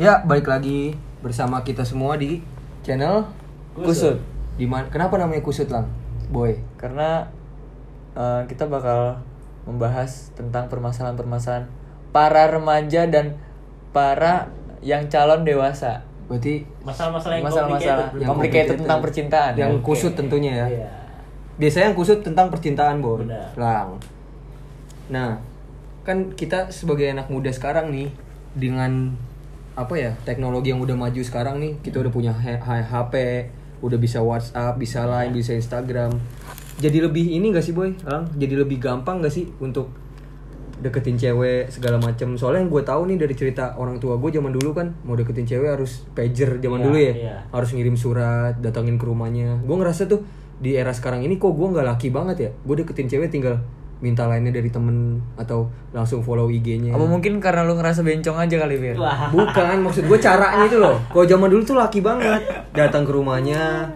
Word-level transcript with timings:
Ya, 0.00 0.24
balik 0.24 0.48
lagi 0.48 0.96
bersama 1.20 1.60
kita 1.60 1.84
semua 1.84 2.16
di 2.16 2.40
channel 2.80 3.28
Kusut. 3.76 4.16
Di 4.56 4.64
mana? 4.64 4.88
Kenapa 4.88 5.20
namanya 5.20 5.44
Kusut 5.44 5.68
lang, 5.68 5.84
boy? 6.32 6.56
Karena 6.80 7.28
eh, 8.16 8.40
kita 8.48 8.68
bakal 8.72 9.20
membahas 9.68 10.32
tentang 10.32 10.72
permasalahan-permasalahan 10.72 11.68
para 12.08 12.48
remaja 12.48 13.04
dan 13.08 13.36
para 13.92 14.48
yang 14.80 15.12
calon 15.12 15.44
dewasa. 15.44 16.00
Berarti 16.28 16.64
masalah-masalah 16.84 17.34
yang 17.36 17.46
Masalah-masalah 17.46 18.06
complicated. 18.16 18.28
complicated 18.28 18.76
tentang 18.80 18.98
ya. 19.00 19.04
percintaan. 19.04 19.52
Yang 19.60 19.72
Oke. 19.76 19.84
kusut 19.92 20.12
tentunya 20.16 20.52
ya. 20.64 20.66
Iya. 20.72 20.88
Biasanya 21.60 21.92
yang 21.92 21.96
kusut 22.00 22.24
tentang 22.24 22.48
percintaan, 22.48 23.04
boy. 23.04 23.28
Benar. 23.28 23.52
Lang. 23.60 23.88
Nah, 25.12 25.36
kan 26.02 26.32
kita 26.32 26.72
sebagai 26.72 27.12
anak 27.12 27.28
muda 27.28 27.52
sekarang 27.52 27.92
nih 27.92 28.08
dengan 28.56 29.12
apa 29.72 29.94
ya 29.96 30.10
teknologi 30.22 30.68
yang 30.68 30.80
udah 30.80 30.92
maju 30.92 31.20
sekarang 31.20 31.56
nih 31.56 31.80
kita 31.80 32.00
udah 32.00 32.12
punya 32.12 32.32
HP 32.32 33.14
udah 33.80 33.98
bisa 33.98 34.20
WhatsApp 34.20 34.76
bisa 34.76 35.02
Line 35.04 35.32
bisa 35.32 35.52
Instagram. 35.52 36.14
Jadi 36.78 36.98
lebih 36.98 37.34
ini 37.34 37.50
gak 37.50 37.62
sih 37.62 37.72
boy? 37.72 37.92
Lang? 38.02 38.26
jadi 38.32 38.58
lebih 38.58 38.78
gampang 38.78 39.20
gak 39.20 39.30
sih 39.30 39.50
untuk 39.58 39.92
deketin 40.82 41.14
cewek 41.14 41.70
segala 41.70 41.94
macam 42.02 42.34
soalnya 42.34 42.66
yang 42.66 42.70
gue 42.70 42.82
tahu 42.82 43.06
nih 43.06 43.14
dari 43.14 43.34
cerita 43.38 43.78
orang 43.78 44.02
tua 44.02 44.18
gue 44.18 44.34
zaman 44.34 44.50
dulu 44.50 44.74
kan 44.74 44.90
mau 45.06 45.14
deketin 45.14 45.46
cewek 45.46 45.78
harus 45.78 46.02
pager 46.10 46.58
zaman 46.58 46.82
Iya, 46.82 46.86
dulu 46.90 46.98
ya. 46.98 47.12
iya. 47.14 47.34
harus 47.54 47.70
ngirim 47.70 47.94
surat 47.94 48.58
datangin 48.58 48.98
ke 48.98 49.06
rumahnya. 49.06 49.62
Gue 49.62 49.78
ngerasa 49.78 50.10
tuh 50.10 50.26
di 50.58 50.74
era 50.74 50.90
sekarang 50.90 51.22
ini 51.22 51.38
kok 51.38 51.54
gue 51.54 51.68
nggak 51.70 51.86
laki 51.86 52.10
banget 52.10 52.36
ya? 52.38 52.50
Gue 52.66 52.82
deketin 52.82 53.06
cewek 53.06 53.30
tinggal 53.30 53.62
minta 54.02 54.26
lainnya 54.26 54.50
dari 54.50 54.66
temen 54.66 55.22
atau 55.38 55.70
langsung 55.94 56.26
follow 56.26 56.50
IG-nya 56.50 56.90
Apa 56.90 57.06
mungkin 57.06 57.38
karena 57.38 57.62
lu 57.62 57.78
ngerasa 57.78 58.02
bencong 58.02 58.34
aja 58.34 58.56
kali, 58.66 58.74
Fir? 58.82 58.98
Bukan 59.30 59.76
maksud 59.86 60.10
gue 60.10 60.18
caranya 60.18 60.66
itu 60.66 60.82
loh 60.82 60.98
kalau 61.08 61.22
zaman 61.22 61.46
dulu 61.46 61.62
tuh 61.62 61.78
laki 61.78 62.02
banget 62.02 62.42
datang 62.74 63.06
ke 63.06 63.12
rumahnya 63.14 63.86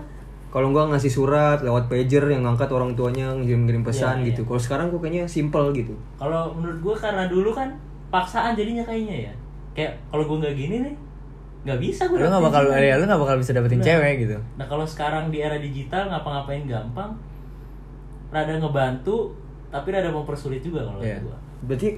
kalau 0.46 0.72
gua 0.72 0.88
ngasih 0.88 1.12
surat 1.12 1.60
lewat 1.60 1.92
pager 1.92 2.24
yang 2.32 2.40
ngangkat 2.46 2.72
orang 2.72 2.96
tuanya 2.96 3.28
ngirim-ngirim 3.28 3.84
pesan 3.84 4.24
Iya, 4.24 4.24
iya. 4.24 4.28
gitu 4.32 4.48
kalau 4.48 4.56
sekarang 4.56 4.88
kok 4.88 5.04
kayaknya 5.04 5.28
simple 5.28 5.68
gitu 5.76 5.92
Kalau 6.16 6.56
menurut 6.56 6.80
gue 6.80 6.94
karena 6.96 7.28
dulu 7.28 7.52
kan 7.52 7.76
paksaan 8.08 8.56
jadinya 8.56 8.80
kayaknya 8.86 9.28
ya. 9.28 9.32
Kayak 9.76 9.92
kalau 10.08 10.24
gue 10.24 10.36
nggak 10.40 10.56
gini 10.56 10.76
nih, 10.80 10.94
nggak 11.68 11.78
bisa 11.82 12.08
gue. 12.08 12.16
Lu 12.16 12.30
gak 12.32 12.40
bakal 12.40 12.62
ya, 12.72 12.96
lu 12.96 13.04
gak 13.04 13.20
bakal 13.20 13.36
bisa 13.36 13.52
dapetin 13.52 13.84
Bener. 13.84 13.88
cewek 13.92 14.14
gitu. 14.24 14.36
Nah 14.56 14.64
kalau 14.64 14.86
sekarang 14.88 15.28
di 15.28 15.44
era 15.44 15.58
digital 15.60 16.08
ngapa-ngapain 16.08 16.64
gampang, 16.64 17.12
rada 18.32 18.54
ngebantu, 18.56 19.36
tapi 19.76 19.88
rada 19.90 20.08
mempersulit 20.08 20.60
juga 20.60 20.80
kalau 20.82 20.98
Iya. 20.98 21.20
gue. 21.20 21.36
berarti 21.64 21.88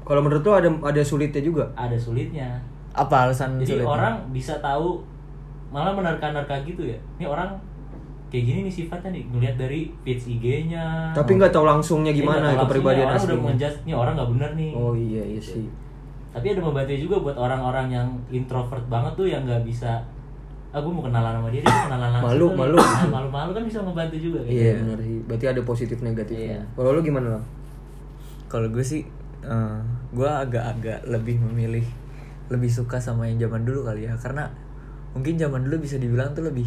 kalau 0.00 0.20
menurut 0.20 0.42
lo 0.42 0.52
ada 0.54 0.68
ada 0.84 1.02
sulitnya 1.02 1.40
juga 1.40 1.64
Ada 1.72 1.96
sulitnya. 1.96 2.60
Apa 2.92 3.24
alasan 3.24 3.56
Jadi 3.56 3.74
sulitnya? 3.74 3.88
orang 3.88 4.14
bisa 4.30 4.54
tahu 4.58 5.00
malah 5.68 5.90
menerka-nerka 5.90 6.54
gitu 6.62 6.84
ya. 6.84 6.98
Ini 7.16 7.24
orang 7.24 7.50
kayak 8.26 8.44
gini 8.44 8.58
nih 8.62 8.74
sifatnya 8.74 9.10
nih 9.10 9.24
ngelihat 9.28 9.56
dari 9.56 9.80
feeds 10.00 10.26
IG-nya. 10.28 11.10
tapi 11.12 11.34
nggak 11.34 11.50
tahu 11.50 11.64
langsungnya 11.64 12.10
Iya, 12.10 12.18
gimana 12.20 12.46
tahu 12.50 12.60
kepribadian 12.66 13.04
orang 13.04 13.14
udah 13.14 13.22
aslinya 13.24 13.46
menjudge 13.48 13.78
nih 13.80 13.94
orang 13.94 14.12
nggak 14.14 14.30
bener 14.30 14.50
nih. 14.54 14.70
oh 14.72 14.92
iya 14.92 15.22
iya 15.24 15.40
sih 15.40 15.66
Tapi 16.28 16.46
ada 16.50 16.60
membantu 16.60 16.94
juga 16.98 17.16
buat 17.20 17.36
orang-orang 17.36 17.86
yang 17.88 18.08
introvert 18.28 18.82
banget 18.86 19.12
tuh 19.14 19.24
yang 19.24 19.42
nggak 19.42 19.62
bisa 19.62 20.02
aku 20.74 20.90
mau 20.90 21.02
kenalan 21.02 21.38
sama 21.38 21.48
dia, 21.48 21.62
dia 21.62 21.70
kenalan 21.86 22.08
langsung. 22.10 22.26
Malu, 22.28 22.46
tuh, 22.46 22.58
malu. 22.58 22.76
nah, 22.76 23.06
malu-malu 23.08 23.50
kan 23.52 23.62
bisa 23.62 23.78
membantu 23.78 24.16
juga 24.18 24.38
kan. 24.40 24.50
iya 24.50 24.74
benar 24.74 24.98
sih 24.98 25.18
berarti 25.22 25.46
ada 25.46 25.60
positif 25.62 25.98
negatifnya 26.00 26.50
Iya. 26.52 26.62
kalau 26.74 26.90
lo 26.90 27.00
gimana 27.00 27.28
lo 27.30 27.42
Kalau 28.44 28.66
gue 28.68 28.82
sih, 28.82 29.02
eh, 29.40 29.78
gue 30.10 30.26
agak-agak 30.26 31.06
lebih 31.06 31.38
memilih, 31.40 31.82
lebih 32.48 32.68
suka 32.68 32.98
sama 32.98 33.24
yang 33.24 33.38
zaman 33.40 33.62
dulu 33.62 33.82
kali 33.82 34.04
ya, 34.04 34.14
karena 34.14 34.46
mungkin 35.10 35.34
zaman 35.34 35.62
dulu 35.62 35.78
bisa 35.80 35.96
dibilang 35.96 36.30
tuh 36.32 36.42
lebih, 36.44 36.66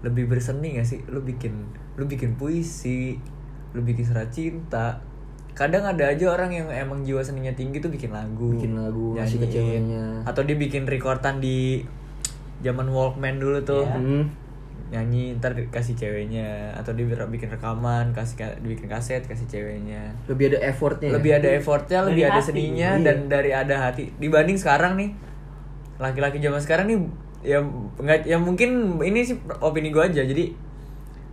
lebih 0.00 0.26
berseni 0.26 0.76
gak 0.76 0.84
sih? 0.84 1.00
Lu 1.06 1.20
bikin, 1.20 1.56
lu 1.94 2.04
bikin 2.04 2.36
puisi, 2.36 3.16
lu 3.72 3.80
bikin 3.80 4.04
surat 4.04 4.28
cinta. 4.28 5.00
Kadang 5.52 5.84
ada 5.86 6.04
aja 6.06 6.28
orang 6.30 6.52
yang 6.52 6.68
emang 6.68 7.00
jiwa 7.00 7.20
seninya 7.20 7.48
tinggi 7.50 7.80
tuh 7.80 7.88
bikin 7.88 8.12
lagu, 8.12 8.52
Bikin 8.52 8.76
lagu, 8.76 9.16
ngasih 9.16 9.36
ke 9.38 9.46
nyanyiin. 9.46 9.56
ceweknya. 9.56 10.04
atau 10.22 10.42
dia 10.44 10.52
bikin 10.54 10.84
rekordan 10.84 11.40
di 11.40 11.80
zaman 12.58 12.86
Walkman 12.86 13.36
dulu 13.36 13.58
tuh. 13.60 13.84
Iya. 13.84 13.96
hmm. 13.96 14.24
nyanyi 14.86 15.34
ntar 15.34 15.50
kasih 15.66 15.98
ceweknya 15.98 16.46
atau 16.72 16.94
dia 16.94 17.02
bikin 17.26 17.50
rekaman 17.50 18.14
kasih 18.14 18.38
dibikin 18.56 18.86
kaset 18.86 19.18
kasih 19.20 19.42
ceweknya 19.44 20.14
lebih 20.24 20.46
ada 20.48 20.62
effortnya 20.64 21.10
ya? 21.10 21.14
lebih 21.18 21.32
ada 21.34 21.48
effortnya 21.50 21.98
Dari 21.98 22.08
lebih 22.08 22.24
ada 22.24 22.38
hati. 22.38 22.46
seninya 22.46 22.90
Iya. 22.92 23.02
dan 23.02 23.16
dari 23.26 23.50
ada 23.50 23.74
hati 23.80 24.14
dibanding 24.14 24.54
sekarang 24.54 24.94
nih 24.94 25.10
laki-laki 25.98 26.38
zaman 26.38 26.60
sekarang 26.60 26.86
nih 26.86 26.98
ya 27.42 27.58
nggak 27.96 28.20
ya 28.24 28.38
mungkin 28.38 28.70
ini 29.00 29.20
sih 29.22 29.34
opini 29.58 29.90
gue 29.90 30.02
aja 30.04 30.22
jadi 30.22 30.54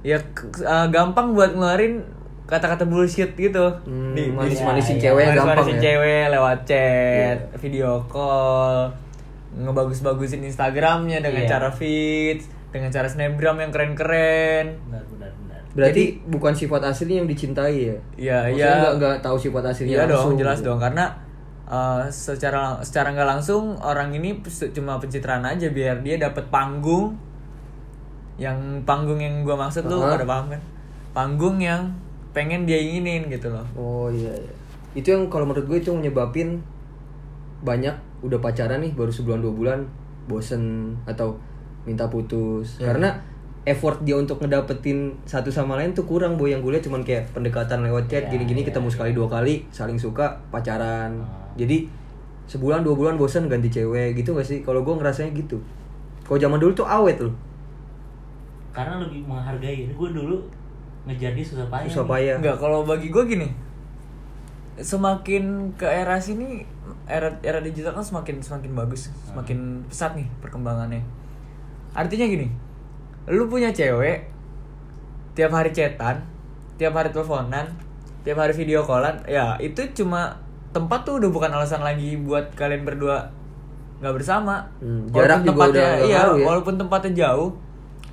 ya 0.01 0.17
uh, 0.59 0.89
gampang 0.89 1.31
buat 1.31 1.53
ngeluarin 1.53 2.01
kata-kata 2.43 2.83
bullshit 2.83 3.33
gitu 3.33 3.69
Hmm, 3.81 4.11
Di- 4.11 4.27
di- 4.27 4.33
manis-manisin 4.33 4.97
Iya, 4.97 5.03
cewek 5.05 5.25
Manis- 5.27 5.37
gampang 5.37 5.57
manisin 5.59 5.75
ya 5.75 5.81
cewek 5.85 6.23
lewat 6.27 6.57
chat 6.65 7.37
Iya. 7.37 7.57
video 7.59 7.89
call 8.07 8.89
ngebagus-bagusin 9.53 10.41
Instagramnya 10.41 11.21
dengan 11.21 11.45
Iya. 11.45 11.49
cara 11.49 11.69
feeds 11.69 12.49
dengan 12.73 12.89
cara 12.89 13.05
snapgram 13.05 13.61
yang 13.61 13.69
keren-keren 13.69 14.73
Benar, 14.89 15.03
benar, 15.13 15.31
benar. 15.37 15.59
Berarti 15.73 16.21
bukan 16.25 16.53
sifat 16.53 16.81
aslinya 16.83 17.21
yang 17.21 17.29
dicintai 17.29 17.77
ya? 17.77 17.97
Iya, 18.17 18.39
iya. 18.49 18.69
nggak 18.81 18.93
nggak 18.97 19.15
tahu 19.21 19.37
sifat 19.37 19.63
aslinya 19.69 19.93
Iya 19.93 20.03
dong, 20.05 20.13
langsung 20.17 20.35
jelas 20.37 20.57
gitu. 20.61 20.67
dong 20.73 20.79
karena 20.81 21.05
uh, 21.65 22.01
secara 22.09 22.81
secara 22.81 23.13
nggak 23.13 23.29
langsung 23.29 23.63
orang 23.77 24.09
ini 24.13 24.41
cuma 24.73 24.97
pencitraan 24.97 25.45
aja 25.45 25.69
biar 25.69 26.01
dia 26.01 26.17
dapat 26.17 26.49
panggung 26.49 27.13
yang 28.35 28.57
panggung 28.83 29.21
yang 29.21 29.45
gua 29.45 29.53
maksud 29.55 29.85
lu 29.85 30.01
Hah? 30.01 30.17
pada 30.17 30.25
paham 30.25 30.45
kan? 30.49 30.61
Panggung 31.13 31.61
yang 31.61 31.93
pengen 32.33 32.65
dia 32.65 32.81
inginin 32.81 33.29
gitu 33.29 33.53
loh. 33.53 33.65
Oh 33.77 34.09
iya, 34.09 34.33
iya. 34.33 34.53
Itu 34.93 35.13
yang 35.13 35.29
kalau 35.29 35.45
menurut 35.45 35.65
gue 35.65 35.77
itu 35.77 35.93
menyebabin 35.93 36.61
banyak 37.61 37.93
udah 38.23 38.39
pacaran 38.39 38.79
nih 38.79 38.91
baru 38.91 39.09
sebulan 39.09 39.39
dua 39.39 39.51
bulan 39.51 39.79
bosen 40.25 40.63
atau 41.03 41.35
minta 41.83 42.07
putus 42.07 42.79
Iya. 42.79 42.89
karena 42.89 43.09
effort 43.63 43.99
dia 44.01 44.15
untuk 44.15 44.39
ngedapetin 44.39 45.11
satu 45.23 45.47
sama 45.47 45.75
lain 45.75 45.91
tuh 45.91 46.03
kurang 46.03 46.35
boy 46.35 46.47
yang 46.47 46.59
gue 46.59 46.71
lihat 46.71 46.83
cuman 46.83 46.99
kayak 46.99 47.27
pendekatan 47.29 47.79
lewat 47.81 48.07
chat 48.07 48.23
Iya, 48.23 48.31
gini-gini 48.33 48.59
iya, 48.59 48.67
ketemu 48.67 48.87
sekali 48.87 49.11
dua 49.11 49.27
kali 49.27 49.63
saling 49.69 49.95
suka 49.95 50.23
pacaran 50.49 51.19
Ah. 51.19 51.27
jadi 51.53 51.83
sebulan 52.43 52.81
dua 52.81 52.91
bulan 52.93 53.15
bosen 53.15 53.47
ganti 53.47 53.67
cewek 53.67 54.15
gitu 54.15 54.31
gak 54.31 54.43
sih 54.43 54.59
kalau 54.59 54.81
gue 54.81 54.91
ngerasanya 54.93 55.31
gitu 55.33 55.55
kalau 56.23 56.35
zaman 56.37 56.55
dulu 56.57 56.71
tuh 56.73 56.83
awet 56.83 57.19
loh 57.19 57.31
Karena 58.71 58.97
lebih 58.97 59.21
menghargai. 59.23 59.85
Gue 59.87 60.09
dulu 60.09 60.41
ngejar 61.05 61.29
dia 61.31 61.45
susah 61.45 61.67
payah. 61.69 61.85
susah 61.85 62.05
payah 62.05 62.35
Enggak, 62.41 62.57
kalau 62.57 62.81
bagi 62.81 63.07
gue 63.07 63.23
gini. 63.27 63.45
Semakin 64.79 65.75
ke 65.77 65.85
era 65.85 66.17
sini 66.17 66.65
era 67.05 67.29
era 67.45 67.61
digital 67.61 67.93
kan 67.93 68.01
semakin 68.01 68.41
semakin 68.41 68.71
bagus, 68.73 69.13
semakin 69.29 69.85
pesat 69.85 70.17
nih 70.17 70.25
perkembangannya. 70.41 71.03
Artinya 71.93 72.25
gini. 72.25 72.47
Lu 73.29 73.47
punya 73.47 73.69
cewek 73.69 74.27
tiap 75.37 75.51
hari 75.53 75.69
chatan, 75.73 76.25
tiap 76.77 76.93
hari 76.97 77.09
teleponan, 77.13 77.69
tiap 78.25 78.37
hari 78.41 78.53
video 78.53 78.81
callan, 78.85 79.17
ya 79.29 79.57
itu 79.61 79.81
cuma 79.93 80.33
tempat 80.73 81.05
tuh 81.05 81.21
udah 81.21 81.29
bukan 81.29 81.53
alasan 81.53 81.85
lagi 81.85 82.17
buat 82.17 82.49
kalian 82.57 82.81
berdua 82.83 83.29
nggak 84.01 84.13
bersama. 84.19 84.65
Hmm, 84.81 85.07
Walaupun 85.09 85.15
jarak 85.15 85.39
juga 85.45 85.49
tempatnya 85.53 85.85
udah 85.85 86.07
iya, 86.09 86.21
ya. 86.25 86.43
walaupun 86.43 86.73
tempatnya 86.75 87.11
jauh, 87.13 87.49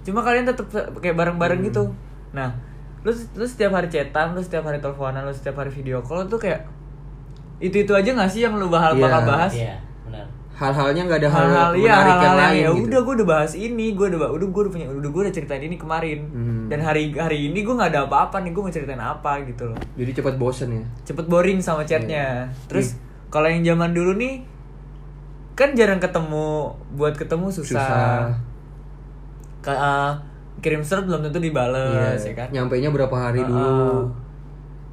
cuma 0.06 0.21
kalian 0.22 0.44
tetap 0.47 0.66
kayak 1.00 1.16
bareng-bareng 1.16 1.60
gitu. 1.66 1.91
Nah, 2.31 2.53
lu 3.00 3.08
lu 3.34 3.44
setiap 3.44 3.72
hari 3.72 3.88
chatan, 3.88 4.32
lu 4.32 4.40
setiap 4.40 4.62
hari 4.62 4.76
teleponan, 4.76 5.22
lu 5.22 5.30
setiap 5.30 5.56
hari 5.56 5.70
video 5.70 6.00
call 6.00 6.26
tuh 6.26 6.36
kayak 6.36 6.68
itu 7.58 7.76
itu 7.78 7.92
aja 7.92 8.10
gak 8.10 8.26
sih 8.26 8.40
yang 8.40 8.54
lu 8.54 8.66
bakal 8.66 8.92
Iya. 8.92 9.02
bakal 9.02 9.20
bahas? 9.26 9.52
Iya, 9.52 9.74
benar. 10.02 10.26
hal-halnya 10.52 11.02
nggak 11.02 11.18
ada 11.18 11.30
hal, 11.30 11.41
hal-hal 11.42 11.70
iya 11.74 11.88
menarik 11.91 11.97
hal-hal 11.97 12.20
yang 12.20 12.20
yang 12.22 12.36
lain 12.38 12.52
ya 12.52 12.68
gitu. 12.70 12.84
udah 12.84 13.00
gue 13.00 13.14
udah 13.16 13.28
bahas 13.30 13.52
ini 13.54 13.86
gue 13.91 14.06
udah 14.06 14.18
udah 14.30 14.47
gue 14.47 14.60
udah 14.60 14.72
punya 14.74 14.86
udah 14.91 15.10
gue 15.10 15.22
udah 15.22 15.34
ceritain 15.34 15.62
ini 15.62 15.76
kemarin 15.76 16.20
Hmm. 16.26 16.64
dan 16.66 16.78
hari 16.82 17.02
hari 17.14 17.38
ini 17.47 17.58
gue 17.58 17.72
nggak 17.74 17.91
ada 17.91 18.00
apa-apa 18.04 18.36
nih 18.38 18.50
gue 18.50 18.60
mau 18.60 18.68
ceritain 18.70 19.00
apa 19.00 19.41
gitu 19.42 19.64
loh 19.66 19.78
jadi 19.94 20.10
cepat 20.14 20.36
bosen 20.36 20.68
ya 20.70 20.84
cepet 21.03 21.24
boring 21.26 21.58
sama 21.58 21.80
chatnya 21.82 22.44
terus 22.66 23.00
kalau 23.28 23.48
yang 23.48 23.64
zaman 23.66 23.91
dulu 23.91 24.12
nih 24.14 24.44
kan 25.54 25.72
jarang 25.72 25.96
ketemu 25.98 26.48
buat 26.92 27.14
ketemu 27.14 27.46
susah, 27.48 27.64
susah 27.64 28.20
Ka- 29.58 29.76
ah, 29.76 30.12
kirim 30.60 30.80
surat 30.80 31.03
belum 31.03 31.21
tentu 31.22 31.39
dibales 31.39 32.21
ya 32.21 32.34
kan? 32.34 32.48
Nyampe 32.51 32.77
nya 32.77 32.89
berapa 32.89 33.12
hari 33.12 33.41
Ah, 33.41 33.47
dulu. 33.47 33.60
Ah. 33.66 34.03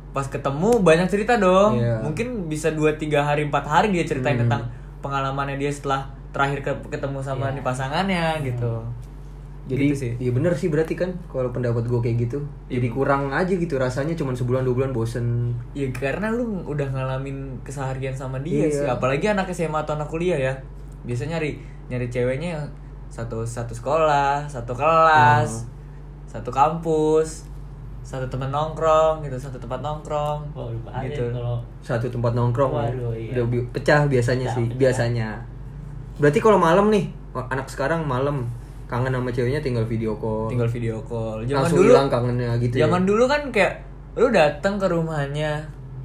pas 0.09 0.25
ketemu 0.25 0.81
banyak 0.81 1.07
cerita 1.07 1.37
dong. 1.37 1.77
Iya. 1.77 2.01
mungkin 2.01 2.47
bisa 2.47 2.71
2 2.71 2.89
3 2.91 3.21
hari 3.21 3.45
4 3.45 3.61
hari 3.61 3.87
dia 3.91 4.01
ceritain 4.01 4.33
Hmm. 4.35 4.43
tentang 4.43 4.63
pengalamannya 4.99 5.55
dia 5.55 5.69
setelah 5.69 6.09
terakhir 6.29 6.59
ke- 6.61 6.89
ketemu 6.89 7.19
sama 7.19 7.51
nih 7.51 7.61
pasangannya 7.61 8.41
gitu. 8.41 8.81
Jadi 9.67 9.83
Gitu 9.83 9.95
sih. 9.99 10.11
iya 10.17 10.31
bener 10.31 10.53
sih 10.53 10.67
berarti 10.67 10.95
kan 10.95 11.11
kalau 11.27 11.51
pendapat 11.51 11.83
gue 11.83 11.99
kayak 11.99 12.17
gitu. 12.23 12.39
Iya. 12.65 12.79
jadi 12.79 12.87
kurang 12.89 13.29
aja 13.29 13.51
gitu 13.51 13.75
rasanya 13.75 14.15
cuma 14.15 14.31
sebulan 14.31 14.63
dua 14.63 14.73
bulan 14.73 14.91
bosen. 14.91 15.53
Ya 15.73 15.85
karena 15.91 16.31
lu 16.31 16.63
udah 16.63 16.87
ngalamin 16.87 17.59
keseharian 17.61 18.15
sama 18.15 18.39
dia 18.39 18.63
Iya. 18.63 18.73
sih. 18.73 18.87
Apalagi 18.87 19.27
anak 19.27 19.51
SMA 19.51 19.75
atau 19.77 19.93
anak 19.93 20.07
kuliah 20.07 20.39
ya. 20.39 20.53
Biasanya 21.03 21.35
nyari 21.35 21.59
nyari 21.87 22.07
ceweknya 22.07 22.49
yang 22.53 22.63
satu 23.09 23.41
satu 23.41 23.71
sekolah 23.71 24.43
satu 24.45 24.71
kelas 24.71 25.49
Oh. 25.49 25.63
satu 26.29 26.49
kampus 26.49 27.47
satu 28.01 28.23
teman 28.25 28.47
nongkrong 28.47 29.19
gitu 29.21 29.35
satu 29.35 29.57
tempat 29.57 29.79
nongkrong 29.79 30.39
bahaya 30.81 31.07
gitu 31.07 31.27
kalau 31.29 31.59
satu 31.81 32.07
tempat 32.07 32.31
nongkrong 32.31 32.71
ya. 32.71 32.83
Waduh, 32.85 33.11
iya. 33.13 33.31
udah 33.33 33.45
bi- 33.45 33.67
pecah 33.69 34.01
biasanya 34.05 34.45
Pecah, 34.45 34.55
sih 34.55 34.65
pecah. 34.65 34.77
biasanya 34.77 35.29
berarti 36.17 36.39
kalau 36.39 36.55
malam 36.57 36.87
nih 36.87 37.05
anak 37.45 37.67
sekarang 37.67 38.01
malam 38.01 38.47
kangen 38.85 39.11
sama 39.11 39.27
ceweknya 39.29 39.59
tinggal 39.59 39.83
video 39.83 40.15
call 40.15 40.47
tinggal 40.47 40.65
video 40.65 40.95
call 41.01 41.39
zaman 41.41 41.59
langsung 41.61 41.77
dulu 41.77 41.91
hilang 41.91 42.07
kangennya 42.07 42.51
gitu 42.57 42.75
zaman 42.77 43.01
ya. 43.01 43.05
dulu 43.05 43.23
kan 43.25 43.41
kayak 43.49 43.73
lu 44.15 44.27
datang 44.29 44.75
ke 44.75 44.87
rumahnya 44.87 45.51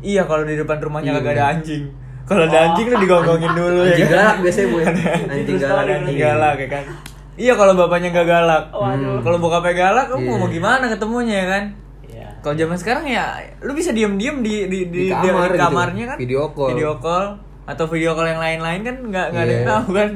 iya 0.01 0.23
kalau 0.23 0.43
di 0.43 0.55
depan 0.55 0.79
rumahnya 0.79 1.09
Iya, 1.09 1.19
kagak 1.19 1.33
ada 1.33 1.45
anjing 1.53 1.85
kalau 2.23 2.43
ada 2.45 2.59
anjing 2.65 2.87
lu 2.87 2.97
digonggongin 2.99 3.53
dulu 3.53 3.81
ya 3.81 3.91
anjing 3.91 4.07
kan? 4.07 4.15
galak 4.15 4.37
biasanya 4.41 4.67
bu 4.67 4.77
anjing 4.79 5.45
Terus 5.49 5.61
galak 5.61 5.85
Anjing. 5.87 6.17
galak 6.17 6.57
ya 6.57 6.69
kan? 6.71 6.85
Iya 7.33 7.53
kalau 7.55 7.73
bapaknya 7.73 8.09
gak 8.11 8.27
galak. 8.27 8.65
Waduh. 8.71 9.19
kalau 9.21 9.39
bokapnya 9.39 9.73
galak 9.75 10.07
lu 10.07 10.19
mau 10.19 10.25
Iya. 10.29 10.39
mau 10.39 10.49
gimana 10.49 10.85
ketemunya 10.87 11.35
ya 11.35 11.47
kan? 11.49 11.65
Ya 12.05 12.27
kalau 12.39 12.55
zaman 12.55 12.77
sekarang 12.77 13.05
ya 13.07 13.25
lu 13.59 13.73
bisa 13.73 13.91
diem-diem 13.91 14.37
di 14.39 14.55
di 14.67 14.79
di, 14.87 15.01
Di 15.07 15.11
kamar 15.11 15.49
gitu. 15.49 15.61
kamarnya 15.61 16.05
kan? 16.07 16.17
Video 16.17 16.43
call. 16.51 16.69
video 16.71 16.93
call. 16.99 17.27
Atau 17.63 17.87
video 17.87 18.13
call 18.13 18.29
yang 18.29 18.39
lain-lain 18.39 18.81
kan? 18.83 18.97
Nggak 19.03 19.27
nggak 19.29 19.43
ada 19.43 19.51
yang 19.51 19.59
Iya. 19.59 19.71
tahu 19.71 19.89
kan? 19.93 20.11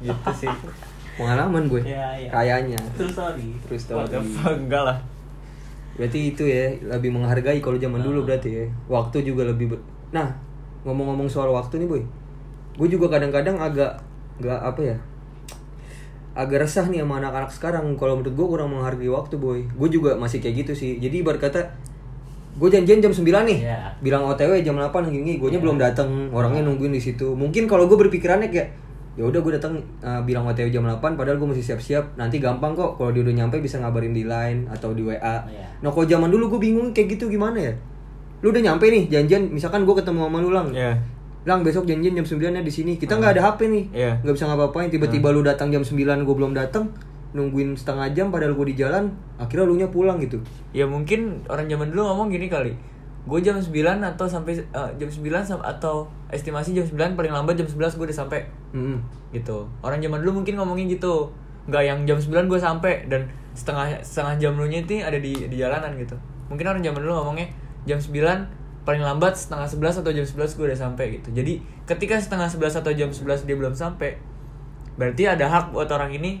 Gitu 0.00 0.30
sih. 0.36 0.50
Pengalaman 1.16 1.62
gue. 1.66 1.80
Iya, 1.82 2.06
iya. 2.18 2.30
kayaknya. 2.30 2.78
Terus 2.94 3.12
sorry 3.12 3.48
terus 3.62 3.80
story. 3.82 4.16
fuck, 4.30 4.56
enggak 4.58 4.82
lah. 4.82 4.98
Berarti 5.92 6.18
itu 6.28 6.42
ya 6.42 6.64
lebih 6.88 7.10
menghargai 7.10 7.58
kalau 7.58 7.76
zaman 7.76 8.00
dulu 8.00 8.24
berarti 8.24 8.48
ya. 8.50 8.64
Waktu 8.86 9.20
juga 9.22 9.44
lebih 9.44 9.66
ber- 9.70 9.84
nah 10.10 10.28
ngomong-ngomong 10.84 11.28
soal 11.28 11.52
waktu 11.52 11.82
nih 11.84 11.88
boy. 11.88 12.02
Gue 12.78 12.88
juga 12.88 13.12
kadang-kadang 13.12 13.60
agak 13.60 14.00
nggak 14.40 14.60
apa 14.60 14.80
ya 14.80 14.96
agak 16.30 16.64
resah 16.64 16.86
nih 16.88 17.02
sama 17.02 17.18
anak-anak 17.20 17.50
sekarang. 17.50 17.84
Kalau 17.98 18.16
menurut 18.22 18.34
gue 18.34 18.46
kurang 18.46 18.70
menghargai 18.72 19.10
waktu 19.10 19.36
boy. 19.36 19.60
Gue 19.66 19.88
juga 19.90 20.14
masih 20.16 20.38
kayak 20.38 20.64
gitu 20.64 20.72
sih. 20.78 20.90
Jadi 21.02 21.20
ibarat 21.20 21.42
kata 21.42 21.60
gue 22.50 22.68
janjian 22.70 23.02
jam 23.02 23.12
9 23.12 23.24
nih. 23.24 23.58
Iya. 23.66 23.94
bilang 24.02 24.26
otw 24.26 24.58
jam 24.62 24.74
8 24.78 24.90
gini 25.10 25.38
gue 25.38 25.48
nya 25.50 25.60
belum 25.62 25.78
datang 25.78 26.30
orangnya 26.30 26.64
nungguin 26.64 26.94
di 26.94 27.02
situ. 27.02 27.34
Mungkin 27.34 27.66
kalau 27.66 27.86
gue 27.90 27.98
berpikirannya 27.98 28.48
kayak 28.48 28.68
ya 29.18 29.26
udah 29.26 29.42
gue 29.42 29.52
datang 29.58 29.74
uh, 30.00 30.22
bilang 30.22 30.46
otw 30.46 30.70
jam 30.70 30.86
8 30.86 31.02
padahal 31.18 31.36
gue 31.36 31.48
masih 31.50 31.66
siap-siap. 31.66 32.14
Nanti 32.16 32.38
gampang 32.38 32.78
kok 32.78 32.96
kalau 32.96 33.10
dia 33.10 33.26
udah 33.26 33.34
nyampe 33.34 33.58
bisa 33.58 33.76
ngabarin 33.82 34.14
di 34.14 34.24
line 34.24 34.70
atau 34.70 34.94
di 34.94 35.02
wa 35.02 35.12
Iya. 35.18 35.66
nah 35.82 35.90
kalau 35.90 36.06
zaman 36.06 36.28
dulu 36.30 36.56
gue 36.56 36.70
bingung 36.70 36.92
kayak 36.94 37.18
gitu 37.18 37.26
gimana 37.32 37.58
ya 37.58 37.72
lu 38.40 38.50
udah 38.50 38.62
nyampe 38.62 38.88
nih 38.88 39.08
janjian 39.08 39.52
misalkan 39.52 39.84
gue 39.84 39.94
ketemu 39.96 40.26
sama 40.28 40.38
lu 40.40 40.50
lang. 40.50 40.68
Ya 40.72 40.96
lang 41.40 41.64
besok 41.64 41.88
janjian 41.88 42.12
jam 42.12 42.26
9 42.26 42.52
ya 42.52 42.60
di 42.60 42.68
sini. 42.68 43.00
Kita 43.00 43.16
nggak 43.16 43.32
ada 43.40 43.42
hp 43.48 43.60
nih. 43.64 43.84
Iya. 43.96 44.12
nggak 44.20 44.34
bisa 44.36 44.44
ngapa-ngapain. 44.44 44.92
Tiba-tiba 44.92 45.32
lu 45.32 45.40
datang 45.40 45.72
jam 45.72 45.80
9 45.80 45.96
gue 45.96 46.34
belum 46.36 46.52
datang. 46.52 46.92
Nungguin 47.32 47.78
setengah 47.78 48.12
jam 48.12 48.28
padahal 48.28 48.52
gue 48.52 48.66
di 48.68 48.76
jalan. 48.76 49.08
Akhirnya 49.40 49.64
lu 49.64 49.80
nya 49.80 49.88
pulang 49.88 50.20
gitu. 50.20 50.36
Ya 50.76 50.84
mungkin 50.84 51.40
orang 51.48 51.64
zaman 51.64 51.96
dulu 51.96 52.12
ngomong 52.12 52.28
gini 52.28 52.52
kali. 52.52 52.76
Gue 53.24 53.40
jam 53.40 53.56
9 53.56 53.72
atau 54.04 54.26
sampai 54.28 54.60
eh, 54.60 54.90
jam 55.00 55.08
9 55.08 55.16
sam- 55.40 55.64
atau 55.64 56.08
estimasi 56.28 56.76
jam 56.76 56.84
9 56.84 57.16
paling 57.16 57.32
lambat 57.32 57.56
jam 57.56 57.64
11 57.64 57.96
gue 57.96 58.04
udah 58.12 58.18
sampai 58.20 58.40
Mm-mm. 58.76 59.00
gitu. 59.32 59.64
Orang 59.80 60.04
zaman 60.04 60.20
dulu 60.20 60.44
mungkin 60.44 60.60
ngomongin 60.60 60.92
gitu. 60.92 61.32
Nggak 61.72 61.82
yang 61.88 61.98
jam 62.04 62.20
9 62.20 62.52
gue 62.52 62.60
sampai 62.60 63.08
dan 63.08 63.24
setengah 63.56 63.96
setengah 64.04 64.36
jam 64.36 64.52
lu 64.60 64.68
nya 64.68 64.84
itu 64.84 65.00
ada 65.00 65.16
di 65.16 65.32
di 65.48 65.56
jalanan 65.56 65.96
gitu. 65.96 66.16
Mungkin 66.52 66.68
orang 66.68 66.84
zaman 66.84 67.00
dulu 67.00 67.14
ngomongnya 67.16 67.48
jam 67.84 67.96
9 67.96 68.16
paling 68.80 69.00
lambat 69.00 69.36
setengah 69.36 69.68
11 69.68 70.00
atau 70.00 70.10
jam 70.10 70.24
11 70.24 70.56
gue 70.56 70.64
udah 70.66 70.78
sampai 70.78 71.06
gitu. 71.16 71.28
Jadi 71.30 71.52
ketika 71.84 72.16
setengah 72.16 72.48
11 72.48 72.80
atau 72.80 72.90
jam 72.90 73.08
11 73.08 73.44
dia 73.44 73.54
belum 73.54 73.72
sampai 73.72 74.16
berarti 74.96 75.24
ada 75.24 75.46
hak 75.46 75.70
buat 75.70 75.88
orang 75.88 76.12
ini 76.12 76.40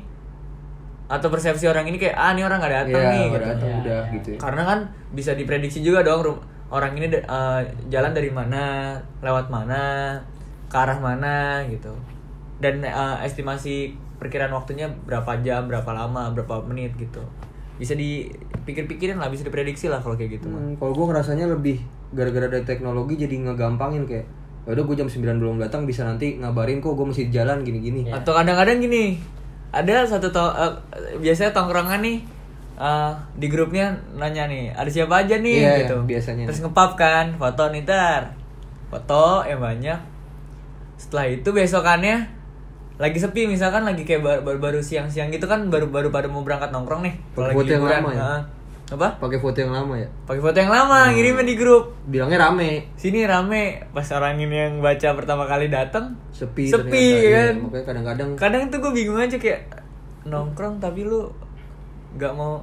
atau 1.06 1.26
persepsi 1.26 1.66
orang 1.66 1.84
ini 1.84 1.98
kayak 1.98 2.14
ah 2.14 2.30
ini 2.30 2.42
orang 2.42 2.60
nggak 2.60 2.74
datang 2.76 3.02
Iya, 3.02 3.10
nih 3.10 3.24
gitu. 3.26 3.38
datang, 3.42 3.66
Iya, 3.66 3.78
udah 3.82 4.00
gitu 4.14 4.28
ya. 4.30 4.38
karena 4.38 4.62
kan 4.62 4.78
bisa 5.10 5.30
diprediksi 5.34 5.78
juga 5.80 6.00
dong 6.00 6.38
orang 6.70 6.92
ini 6.94 7.10
eh, 7.10 7.60
jalan 7.88 8.12
dari 8.14 8.30
mana 8.30 8.94
lewat 9.18 9.50
mana 9.50 10.14
ke 10.70 10.76
arah 10.76 10.96
mana 10.96 11.66
gitu. 11.66 11.90
Dan 12.62 12.84
eh, 12.84 13.16
estimasi 13.20 13.90
perkiraan 14.16 14.52
waktunya 14.52 14.86
berapa 14.86 15.40
jam 15.40 15.66
berapa 15.66 15.90
lama 15.90 16.30
berapa 16.30 16.62
menit 16.62 16.94
gitu. 16.94 17.24
Bisa 17.74 17.98
dipikir-pikirin 18.62 19.16
lah 19.16 19.28
bisa 19.28 19.42
diprediksi 19.42 19.88
lah 19.88 19.98
kalau 19.98 20.14
kayak 20.14 20.38
gitu 20.38 20.46
mah 20.48 20.60
Hmm, 20.60 20.74
kalau 20.76 20.92
gue 20.92 21.06
ngerasanya 21.08 21.46
lebih 21.48 21.80
gara-gara 22.12 22.46
ada 22.46 22.60
teknologi 22.62 23.16
jadi 23.16 23.34
ngegampangin 23.40 24.04
kayak 24.04 24.26
ya 24.60 24.76
udah 24.76 24.84
gue 24.84 24.96
jam 24.96 25.08
9 25.08 25.40
belum 25.40 25.56
datang 25.56 25.88
bisa 25.88 26.04
nanti 26.04 26.36
ngabarin 26.36 26.78
kok 26.78 26.92
gue 26.92 27.06
masih 27.08 27.32
jalan 27.32 27.64
gini-gini. 27.64 28.06
Iya. 28.06 28.20
atau 28.20 28.36
kadang-kadang 28.36 28.78
gini 28.78 29.16
ada 29.70 30.04
satu 30.04 30.28
to 30.28 30.44
eh, 30.52 30.72
biasanya 31.16 31.54
tongkrongan 31.54 32.02
nih 32.02 32.18
eh, 32.76 33.12
di 33.34 33.46
grupnya 33.48 33.94
nanya 34.14 34.44
nih 34.46 34.74
ada 34.74 34.90
siapa 34.90 35.24
aja 35.24 35.40
nih? 35.40 35.56
Iya, 35.60 35.72
gitu. 35.84 35.96
biasanya. 36.04 36.44
terus 36.44 36.60
ngepap 36.60 36.92
kan 36.94 37.34
foto 37.36 37.70
nih 37.70 37.82
tar. 37.84 38.36
Foto 38.90 39.46
yang 39.46 39.62
banyak. 39.62 40.00
Setelah 40.98 41.26
itu 41.30 41.48
besokannya 41.54 42.39
lagi 43.00 43.16
sepi 43.16 43.48
misalkan 43.48 43.88
lagi 43.88 44.04
kayak 44.04 44.20
baru, 44.20 44.40
baru, 44.44 44.58
baru 44.60 44.80
siang-siang 44.84 45.32
gitu 45.32 45.48
kan 45.48 45.72
baru 45.72 45.88
baru 45.88 46.12
pada 46.12 46.28
mau 46.28 46.44
berangkat 46.44 46.68
nongkrong 46.68 47.00
nih. 47.08 47.14
Kalau 47.32 47.48
Pakai 47.48 47.48
lagi 47.48 47.56
foto 47.56 47.72
yang 47.72 47.82
liburan. 47.82 47.96
lama 47.96 48.10
ya? 48.12 48.20
Heeh. 48.20 48.42
apa? 48.90 49.08
Pakai 49.22 49.38
foto 49.40 49.58
yang 49.62 49.72
lama 49.72 49.94
ya? 49.96 50.08
Pakai 50.28 50.42
foto 50.44 50.58
yang 50.60 50.72
lama 50.74 50.98
ngirimin 51.14 51.46
di 51.48 51.54
grup. 51.56 51.84
Bilangnya 52.04 52.38
rame. 52.44 52.70
Sini 53.00 53.24
rame. 53.24 53.88
Pas 53.96 54.04
orang 54.12 54.36
ini 54.36 54.52
yang 54.52 54.74
baca 54.84 55.08
pertama 55.16 55.48
kali 55.48 55.72
datang 55.72 56.18
sepi 56.28 56.68
sepi 56.68 57.06
ternyata. 57.08 57.32
Kan? 57.32 57.54
makanya 57.64 57.84
kadang-kadang 57.88 58.28
kadang 58.36 58.62
tuh 58.68 58.78
gue 58.84 58.92
bingung 58.92 59.16
aja 59.16 59.36
kayak 59.40 59.60
nongkrong 60.28 60.76
tapi 60.76 61.00
lu 61.08 61.32
nggak 62.20 62.32
mau 62.36 62.60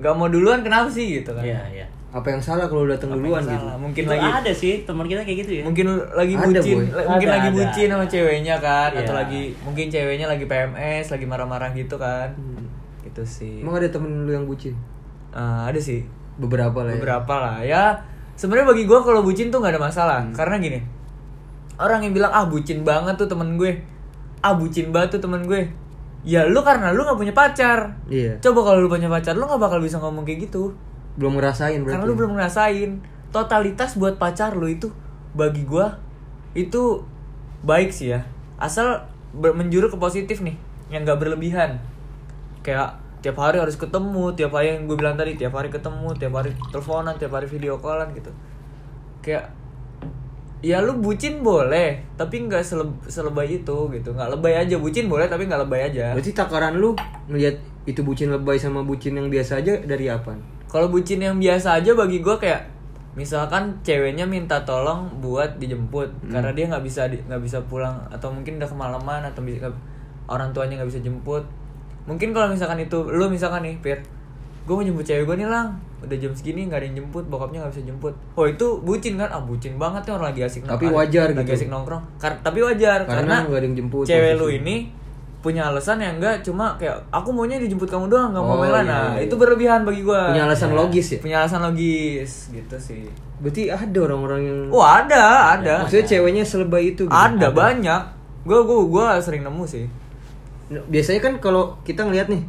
nggak 0.00 0.14
mau 0.16 0.28
duluan 0.32 0.64
kenapa 0.64 0.88
sih 0.88 1.20
gitu 1.20 1.36
kan? 1.36 1.44
Iya 1.44 1.60
iya 1.76 1.86
apa 2.08 2.26
yang 2.28 2.40
salah 2.40 2.64
kalau 2.64 2.86
datang 2.86 3.12
duluan 3.12 3.40
salah? 3.40 3.76
gitu? 3.76 3.82
Mungkin 3.82 4.02
Itu 4.02 4.10
lagi 4.10 4.28
ada 4.30 4.52
sih 4.52 4.74
teman 4.82 5.04
kita 5.04 5.20
kayak 5.20 5.38
gitu 5.44 5.52
ya. 5.52 5.62
mungkin 5.62 5.84
lagi 6.10 6.34
Ada, 6.34 6.44
bucin 6.48 6.76
Boy. 6.78 7.04
mungkin 7.04 7.28
Ada, 7.28 7.34
lagi 7.36 7.48
ada, 7.48 7.56
bucin 7.56 7.86
sama 7.88 8.06
ceweknya 8.06 8.54
kan 8.56 8.90
atau 8.92 9.12
Iya. 9.12 9.20
lagi 9.20 9.42
mungkin 9.60 9.84
ceweknya 9.86 10.26
lagi 10.26 10.44
PMS 10.44 11.04
lagi 11.10 11.24
marah-marah 11.24 11.70
gitu 11.72 11.96
kan. 11.96 12.28
Hmm. 12.32 12.64
gitu 13.02 13.22
sih. 13.22 13.60
Emang 13.60 13.76
ada 13.76 13.86
temen 13.86 14.24
lu 14.24 14.30
yang 14.30 14.44
bucin? 14.44 14.74
Eh, 15.30 15.40
ada 15.64 15.78
sih. 15.78 16.02
Beberapa 16.36 16.82
lah 16.82 16.90
ya. 16.90 16.96
Beberapa 16.96 17.34
lah. 17.36 17.56
Ya 17.60 17.82
sebenarnya 18.34 18.68
bagi 18.68 18.84
gue 18.84 18.98
kalau 18.98 19.20
bucin 19.20 19.48
tuh 19.48 19.58
nggak 19.58 19.76
ada 19.76 19.82
masalah. 19.82 20.18
Hmm. 20.22 20.32
karena 20.32 20.56
gini 20.58 20.80
orang 21.76 22.00
yang 22.00 22.12
bilang 22.12 22.30
ah 22.30 22.44
bucin 22.44 22.80
banget 22.82 23.14
tuh 23.14 23.28
temen 23.28 23.54
gue. 23.54 23.76
Ah 24.40 24.52
bucin 24.52 24.88
banget 24.88 25.16
tuh 25.16 25.22
temen 25.22 25.44
gue. 25.44 25.68
Ya 26.24 26.42
lu 26.42 26.58
karena 26.60 26.90
lu 26.90 27.04
nggak 27.04 27.14
punya 27.14 27.30
pacar. 27.30 27.92
Iya. 28.08 28.40
Coba 28.40 28.64
kalau 28.64 28.80
lu 28.80 28.88
punya 28.88 29.06
pacar 29.06 29.32
lu 29.32 29.44
nggak 29.44 29.60
bakal 29.60 29.78
bisa 29.78 29.96
ngomong 29.96 30.24
kayak 30.24 30.48
gitu 30.48 30.72
belum 31.16 31.40
ngerasain 31.40 31.80
berarti. 31.82 31.96
karena 31.96 32.08
lu 32.08 32.14
belum 32.16 32.32
ngerasain. 32.36 32.90
Totalitas 33.32 33.98
buat 34.00 34.16
pacar 34.16 34.56
lu 34.56 34.68
itu 34.70 34.88
bagi 35.36 35.66
gue 35.68 35.86
itu 36.56 37.04
baik 37.64 37.92
sih 37.92 38.16
ya. 38.16 38.24
Asal 38.56 39.04
menjuru 39.36 39.92
ke 39.92 39.98
positif 40.00 40.40
nih 40.40 40.56
yang 40.88 41.04
nggak 41.04 41.20
berlebihan. 41.20 41.80
Kayak 42.64 43.00
tiap 43.20 43.36
hari 43.42 43.58
harus 43.58 43.74
ketemu 43.74 44.32
tiap 44.38 44.54
hari 44.54 44.76
yang 44.76 44.86
gue 44.86 44.96
bilang 44.96 45.18
tadi 45.18 45.34
tiap 45.34 45.56
hari 45.56 45.68
ketemu 45.68 46.14
tiap 46.16 46.32
hari 46.36 46.54
teleponan 46.70 47.16
tiap 47.18 47.32
hari 47.36 47.48
video 47.48 47.76
callan 47.80 48.12
gitu. 48.16 48.30
Kayak 49.20 49.52
ya 50.64 50.80
lu 50.80 50.96
bucin 50.98 51.44
boleh 51.44 52.00
tapi 52.16 52.48
nggak 52.48 52.64
seleb- 52.64 53.04
selebay 53.08 53.60
itu 53.60 53.76
gitu. 53.92 54.16
Nggak 54.16 54.38
lebay 54.38 54.54
aja 54.56 54.76
bucin 54.80 55.08
boleh 55.08 55.28
tapi 55.28 55.44
nggak 55.44 55.68
lebay 55.68 55.92
aja. 55.92 56.16
Berarti 56.16 56.32
takaran 56.32 56.80
lu 56.80 56.96
ngeliat 57.28 57.60
itu 57.84 58.00
bucin 58.00 58.32
lebay 58.32 58.56
sama 58.56 58.80
bucin 58.80 59.14
yang 59.14 59.28
biasa 59.28 59.60
aja 59.60 59.76
dari 59.84 60.08
apa 60.08 60.55
kalau 60.66 60.88
bucin 60.88 61.18
yang 61.18 61.36
biasa 61.36 61.78
aja 61.78 61.92
bagi 61.92 62.18
gue 62.18 62.36
kayak 62.36 62.62
misalkan 63.12 63.72
ceweknya 63.80 64.22
minta 64.22 64.60
tolong 64.62 65.08
buat 65.18 65.56
dijemput 65.56 66.28
karena 66.28 66.52
dia 66.52 66.68
nggak 66.68 66.84
bisa 66.84 67.08
nggak 67.08 67.40
bisa 67.40 67.58
pulang 67.64 67.96
atau 68.08 68.28
mungkin 68.28 68.56
udah 68.56 68.68
kemalaman 68.68 69.24
atau 69.24 69.40
bisa 69.40 69.72
orang 70.26 70.52
tuanya 70.52 70.76
nggak 70.76 70.90
bisa 70.90 71.00
jemput. 71.00 71.40
Mungkin 72.04 72.30
kalau 72.30 72.46
misalkan 72.46 72.78
itu 72.78 72.98
lu 73.02 73.26
misalkan 73.26 73.62
nih 73.62 73.78
Pir 73.80 73.98
gue 74.62 74.74
mau 74.74 74.82
jemput 74.82 75.02
cewek 75.02 75.24
gue 75.24 75.36
nih 75.38 75.48
lang. 75.48 75.78
Udah 75.96 76.12
jam 76.12 76.28
segini 76.30 76.66
nggak 76.66 76.76
ada 76.76 76.86
yang 76.86 76.96
jemput 77.00 77.24
bokapnya 77.24 77.62
nggak 77.62 77.72
bisa 77.72 77.84
jemput. 77.86 78.14
Oh 78.34 78.44
itu 78.44 78.66
bucin 78.82 79.16
kan? 79.16 79.30
Ah 79.30 79.40
bucin 79.40 79.74
banget 79.74 80.02
nih 80.04 80.12
orang 80.12 80.26
lagi 80.28 80.40
asik 80.42 80.62
Tapi 80.62 80.84
nong- 80.84 80.98
wajar 80.98 81.26
lagi 81.30 81.40
gitu. 81.40 81.56
asik 81.56 81.68
nongkrong. 81.70 82.02
Kar- 82.18 82.40
tapi 82.42 82.58
wajar 82.60 83.00
Karena 83.02 83.16
karena, 83.22 83.36
nggak 83.46 83.58
ada 83.58 83.64
yang 83.64 83.76
jemput, 83.78 84.04
cewek 84.04 84.34
lu 84.34 84.46
ini 84.52 84.76
punya 85.46 85.70
alasan 85.70 86.02
yang 86.02 86.18
enggak 86.18 86.42
cuma 86.42 86.74
kayak 86.74 86.98
aku 87.14 87.30
maunya 87.30 87.62
dijemput 87.62 87.86
kamu 87.86 88.10
doang 88.10 88.34
nggak 88.34 88.42
mau 88.42 88.58
Oh, 88.58 88.66
iya, 88.66 88.82
nah 88.82 89.14
iya. 89.14 89.30
itu 89.30 89.34
berlebihan 89.38 89.86
bagi 89.86 90.02
gue 90.02 90.20
punya 90.34 90.42
alasan 90.50 90.74
logis 90.74 91.06
ya? 91.14 91.18
Punya 91.22 91.36
alasan 91.46 91.62
logis 91.62 92.50
gitu 92.50 92.76
sih. 92.82 93.06
Berarti 93.38 93.70
ada 93.70 93.98
orang-orang 94.02 94.40
yang 94.42 94.58
oh 94.74 94.82
ada 94.82 95.54
ada. 95.54 95.74
Maksudnya 95.86 96.06
ceweknya 96.10 96.42
selebay 96.42 96.98
itu 96.98 97.06
gitu? 97.06 97.14
ada 97.14 97.54
banyak. 97.54 98.02
Gue 98.42 98.58
gue 98.66 98.78
gue 98.90 99.06
sering 99.22 99.46
nemu 99.46 99.64
sih. 99.70 99.86
Biasanya 100.90 101.20
kan 101.22 101.32
kalau 101.38 101.78
kita 101.86 102.02
ngeliat 102.02 102.26
nih 102.26 102.42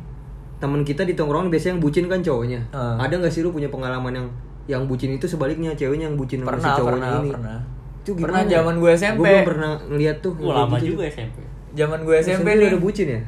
teman 0.58 0.82
kita 0.82 1.06
di 1.06 1.14
tongkrongan 1.14 1.54
biasanya 1.54 1.78
yang 1.78 1.84
bucin 1.86 2.06
kan 2.10 2.20
cowoknya. 2.26 2.60
Hmm. 2.74 2.98
ada 2.98 3.14
nggak 3.14 3.30
sih 3.30 3.46
lu 3.46 3.54
punya 3.54 3.70
pengalaman 3.70 4.10
yang 4.10 4.28
yang 4.66 4.84
bucin 4.90 5.14
itu 5.14 5.30
sebaliknya 5.30 5.78
ceweknya 5.78 6.10
yang 6.10 6.18
bucin 6.18 6.42
sama 6.42 6.58
si 6.58 6.66
pernah 6.66 6.74
cowoknya 6.74 6.98
pernah 6.98 7.22
ini? 7.22 7.30
pernah. 7.30 7.58
Itu 8.02 8.12
pernah 8.18 8.42
zaman 8.42 8.74
gue 8.82 8.92
SMP. 8.98 9.22
gue 9.22 9.28
belum 9.30 9.46
pernah 9.46 9.72
ngeliat 9.86 10.18
tuh 10.26 10.34
yang 10.42 10.58
lama 10.66 10.76
gitu 10.82 10.98
juga 10.98 11.06
tuh. 11.06 11.14
SMP 11.14 11.38
zaman 11.76 12.06
gue 12.06 12.16
SMP, 12.24 12.56
lu 12.56 12.64
nih. 12.64 12.70
udah 12.72 12.82
bucin 12.82 13.08
ya 13.10 13.22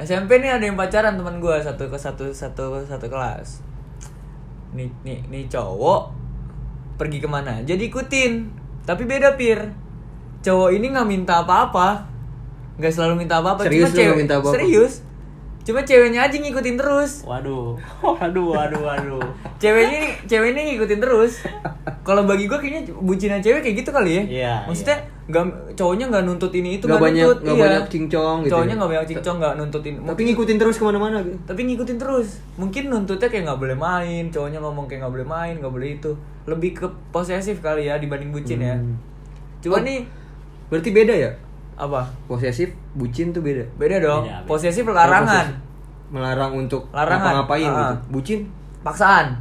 SMP 0.00 0.40
nih 0.40 0.56
ada 0.56 0.64
yang 0.64 0.80
pacaran 0.80 1.20
teman 1.20 1.36
gue 1.44 1.56
satu 1.60 1.92
ke 1.92 1.98
satu 2.00 2.32
satu 2.32 2.80
satu 2.88 3.06
kelas. 3.12 3.60
Nih 4.72 4.88
nih 5.04 5.20
nih 5.28 5.44
cowok 5.52 6.08
pergi 6.96 7.20
ke 7.20 7.28
mana? 7.28 7.60
Jadi 7.60 7.92
ikutin. 7.92 8.48
Tapi 8.88 9.04
beda 9.04 9.36
pir. 9.36 9.60
Cowok 10.40 10.72
ini 10.72 10.88
nggak 10.88 11.04
minta 11.04 11.44
apa-apa. 11.44 12.08
Nggak 12.80 12.92
selalu 12.96 13.28
minta 13.28 13.44
apa-apa. 13.44 13.68
Serius 13.68 13.92
Cuma 13.92 13.98
cewek 14.00 14.16
minta 14.16 14.34
apa-apa? 14.40 14.56
Serius. 14.56 14.94
Cuma 15.60 15.84
ceweknya 15.84 16.24
aja 16.24 16.36
ngikutin 16.40 16.76
terus. 16.80 17.12
Waduh, 17.28 17.76
waduh, 18.00 18.56
waduh, 18.56 18.80
waduh. 18.80 19.26
Ceweknya 19.60 20.16
ceweknya 20.24 20.64
ngikutin 20.64 21.00
terus. 21.04 21.44
Kalau 22.08 22.24
bagi 22.24 22.48
gue 22.48 22.56
kayaknya 22.56 22.88
bucinan 22.96 23.44
cewek 23.44 23.60
kayak 23.60 23.84
gitu 23.84 23.92
kali 23.92 24.16
ya. 24.16 24.22
Iya, 24.24 24.54
Maksudnya 24.64 24.96
nggak 25.30 25.44
cowoknya 25.72 26.06
nggak 26.06 26.24
nuntut 26.24 26.50
ini 26.50 26.76
itu 26.76 26.84
Nggak 26.84 26.98
banyak- 27.00 27.22
nuntut. 27.24 27.38
nggak 27.40 27.54
iya. 27.54 27.64
banyak 27.64 27.84
cincong 27.88 28.36
gitu 28.40 28.50
Cowoknya 28.50 28.68
ya. 28.68 28.78
nggak 28.78 28.90
banyak 28.90 29.06
cincong 29.08 29.36
nggak 29.38 29.54
nuntutin. 29.54 29.92
tapi 30.02 30.20
ngikutin 30.24 30.56
terus 30.56 30.74
ke 30.74 30.84
mana-mana 30.84 31.16
gitu 31.20 31.38
tapi 31.42 31.60
ngikutin 31.64 31.96
terus 31.96 32.28
mungkin 32.54 32.82
nuntutnya 32.86 33.26
kayak 33.26 33.44
nggak 33.44 33.60
boleh 33.60 33.76
main 33.76 34.24
cowoknya 34.28 34.58
ngomong 34.58 34.84
kayak 34.84 35.00
nggak 35.00 35.14
boleh 35.14 35.26
main 35.26 35.54
nggak 35.56 35.72
boleh 35.72 35.88
itu 35.94 36.10
lebih 36.44 36.70
ke 36.74 36.84
posesif 37.08 37.56
kali 37.58 37.84
ya 37.84 37.96
dibanding 37.96 38.28
bucin 38.28 38.58
ya 38.58 38.74
Hmm. 38.74 38.98
cuma 39.60 39.76
Oh. 39.76 39.82
nih 39.82 40.02
berarti 40.66 40.90
beda 40.90 41.14
ya 41.14 41.30
apa 41.74 42.00
posesif 42.26 42.68
bucin 42.92 43.30
tuh 43.30 43.40
beda 43.40 43.64
beda 43.74 43.96
dong 43.98 44.22
Beda, 44.22 44.36
beda. 44.36 44.46
posesif 44.46 44.84
larangan 44.84 45.46
posesif 45.46 45.68
melarang 46.10 46.52
untuk 46.54 46.82
Larangan, 46.90 47.32
ngapain 47.38 47.66
ah. 47.66 47.74
gitu 47.76 47.94
bucin 48.10 48.40
paksaan 48.80 49.38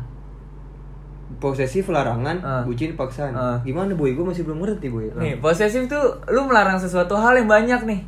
posesif 1.38 1.86
larangan 1.88 2.42
Ah. 2.42 2.62
bucin 2.66 2.94
paksaan. 2.94 3.32
Ah. 3.32 3.62
gimana 3.62 3.94
boy? 3.94 4.18
Gue 4.18 4.26
masih 4.26 4.42
belum 4.42 4.60
ngerti 4.60 4.90
boy. 4.90 5.06
Nih 5.16 5.38
posesif 5.38 5.86
tuh 5.86 6.02
lu 6.28 6.42
melarang 6.44 6.76
sesuatu 6.76 7.14
hal 7.14 7.38
yang 7.38 7.46
banyak 7.46 7.86
nih. 7.86 8.02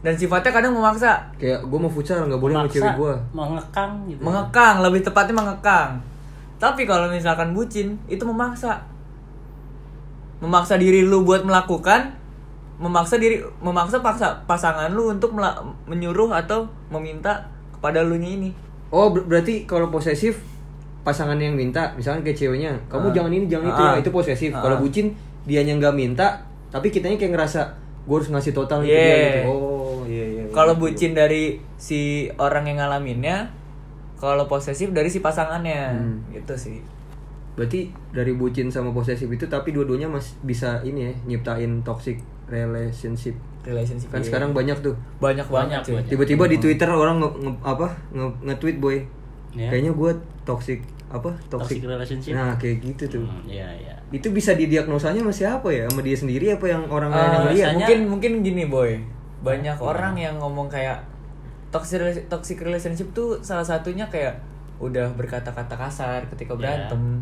Dan 0.00 0.14
sifatnya 0.14 0.48
kadang 0.50 0.72
memaksa. 0.72 1.18
Kayak 1.36 1.60
gue 1.60 1.78
mau 1.78 1.90
futsal 1.90 2.24
nggak 2.24 2.38
boleh 2.38 2.54
sama 2.54 2.70
cewek 2.70 2.92
gue 2.96 3.14
mengekang 3.32 3.92
gitu. 4.06 4.20
mengekang 4.22 4.76
lebih 4.80 5.00
tepatnya 5.02 5.34
mengekang. 5.34 5.90
Tapi 6.56 6.82
kalau 6.84 7.08
misalkan 7.08 7.50
bucin 7.50 7.98
itu 8.06 8.22
memaksa. 8.22 8.80
Memaksa 10.40 10.80
diri 10.80 11.04
lu 11.04 11.20
buat 11.20 11.42
melakukan 11.42 12.16
memaksa 12.80 13.20
diri 13.20 13.44
memaksa 13.60 14.00
paksa 14.00 14.40
pasangan 14.48 14.88
lu 14.88 15.12
untuk 15.12 15.36
menyuruh 15.84 16.32
atau 16.32 16.64
meminta 16.88 17.44
kepada 17.70 18.00
lu 18.00 18.16
ini. 18.16 18.56
Oh 18.88 19.12
ber- 19.12 19.28
berarti 19.28 19.68
kalau 19.68 19.92
posesif 19.92 20.40
pasangan 21.00 21.34
yang 21.34 21.52
minta 21.52 21.88
misalnya 21.92 22.20
kayak 22.20 22.36
ceweknya 22.36 22.72
kamu 22.86 23.08
Ah. 23.08 23.14
jangan 23.14 23.30
ini 23.30 23.44
jangan 23.46 23.66
itu 23.68 23.82
Ah. 23.82 23.90
ya 23.90 23.98
itu 23.98 24.10
posesif 24.10 24.50
Ah. 24.50 24.60
kalau 24.60 24.76
bucin 24.78 25.12
dianya 25.42 25.74
nggak 25.74 25.92
minta 25.92 26.36
tapi 26.68 26.88
kitanya 26.88 27.16
kayak 27.16 27.34
ngerasa 27.34 27.60
gue 28.00 28.14
harus 28.14 28.28
ngasih 28.28 28.52
total 28.52 28.80
ke 28.80 28.86
dia 28.86 28.96
Yeah. 28.96 29.08
gitu 29.14 29.48
oh 29.48 29.98
iya 30.04 30.24
iya 30.26 30.42
iya. 30.42 30.50
kalau 30.50 30.74
bucin 30.74 31.12
dari 31.12 31.42
si 31.74 32.00
orang 32.34 32.64
yang 32.64 32.78
ngalaminnya 32.78 33.48
kalau 34.14 34.44
posesif 34.44 34.90
dari 34.90 35.06
si 35.06 35.18
pasangannya 35.18 35.80
Hmm. 35.90 36.16
gitu 36.30 36.52
sih 36.54 36.78
berarti 37.50 37.80
dari 38.10 38.32
bucin 38.32 38.68
sama 38.68 38.88
posesif 38.90 39.26
itu 39.26 39.44
tapi 39.44 39.70
dua-duanya 39.70 40.06
masih 40.06 40.36
bisa 40.40 40.80
ini 40.80 41.00
ya 41.02 41.12
nyiptain 41.26 41.80
toxic 41.80 42.20
relationship 42.46 43.34
relationship 43.60 44.08
kan 44.08 44.18
iya. 44.18 44.26
sekarang 44.26 44.50
banyak 44.50 44.76
tuh 44.78 44.92
banyak 45.18 45.44
banget 45.44 45.80
Banyak, 45.82 46.08
tiba-tiba 46.08 46.44
di 46.46 46.56
twitter 46.58 46.88
orang 46.88 47.16
nge, 47.18 47.28
nge- 47.38 47.60
apa 47.62 47.86
nge, 48.10 48.26
nge-tweet 48.42 48.76
boy 48.78 48.96
Ya. 49.50 49.66
kayaknya 49.66 49.90
gue 49.90 50.10
toxic 50.44 50.78
apa 51.08 51.26
toxic, 51.46 51.82
Toxic 51.82 51.82
relationship. 51.84 52.32
nah 52.32 52.54
kayak 52.54 52.78
gitu 52.80 53.04
tuh 53.10 53.26
Hmm, 53.26 53.42
Iya, 53.42 53.66
iya. 53.74 53.94
itu 54.08 54.30
bisa 54.30 54.54
didiagnosanya 54.54 55.20
sama 55.20 55.34
siapa 55.34 55.68
ya 55.68 55.84
sama 55.86 56.00
dia 56.00 56.14
sendiri 56.14 56.46
apa 56.50 56.66
yang 56.66 56.86
orang 56.86 57.10
lain 57.10 57.18
Eh, 57.20 57.26
yang 57.26 57.42
lihat 57.42 57.50
biasanya- 57.50 57.74
mungkin 57.74 57.98
mungkin 58.08 58.32
gini 58.42 58.64
boy 58.64 58.92
banyak 59.40 59.74
orang 59.76 60.14
yang 60.14 60.36
ngomong 60.36 60.66
kayak 60.66 61.02
toxic 61.68 61.98
toxic 62.26 62.58
relationship 62.60 63.10
tuh 63.10 63.38
salah 63.40 63.62
satunya 63.62 64.06
kayak 64.06 64.38
udah 64.78 65.10
berkata-kata 65.10 65.74
kasar 65.74 66.22
ketika 66.28 66.54
Ya. 66.54 66.58
berantem 66.86 67.18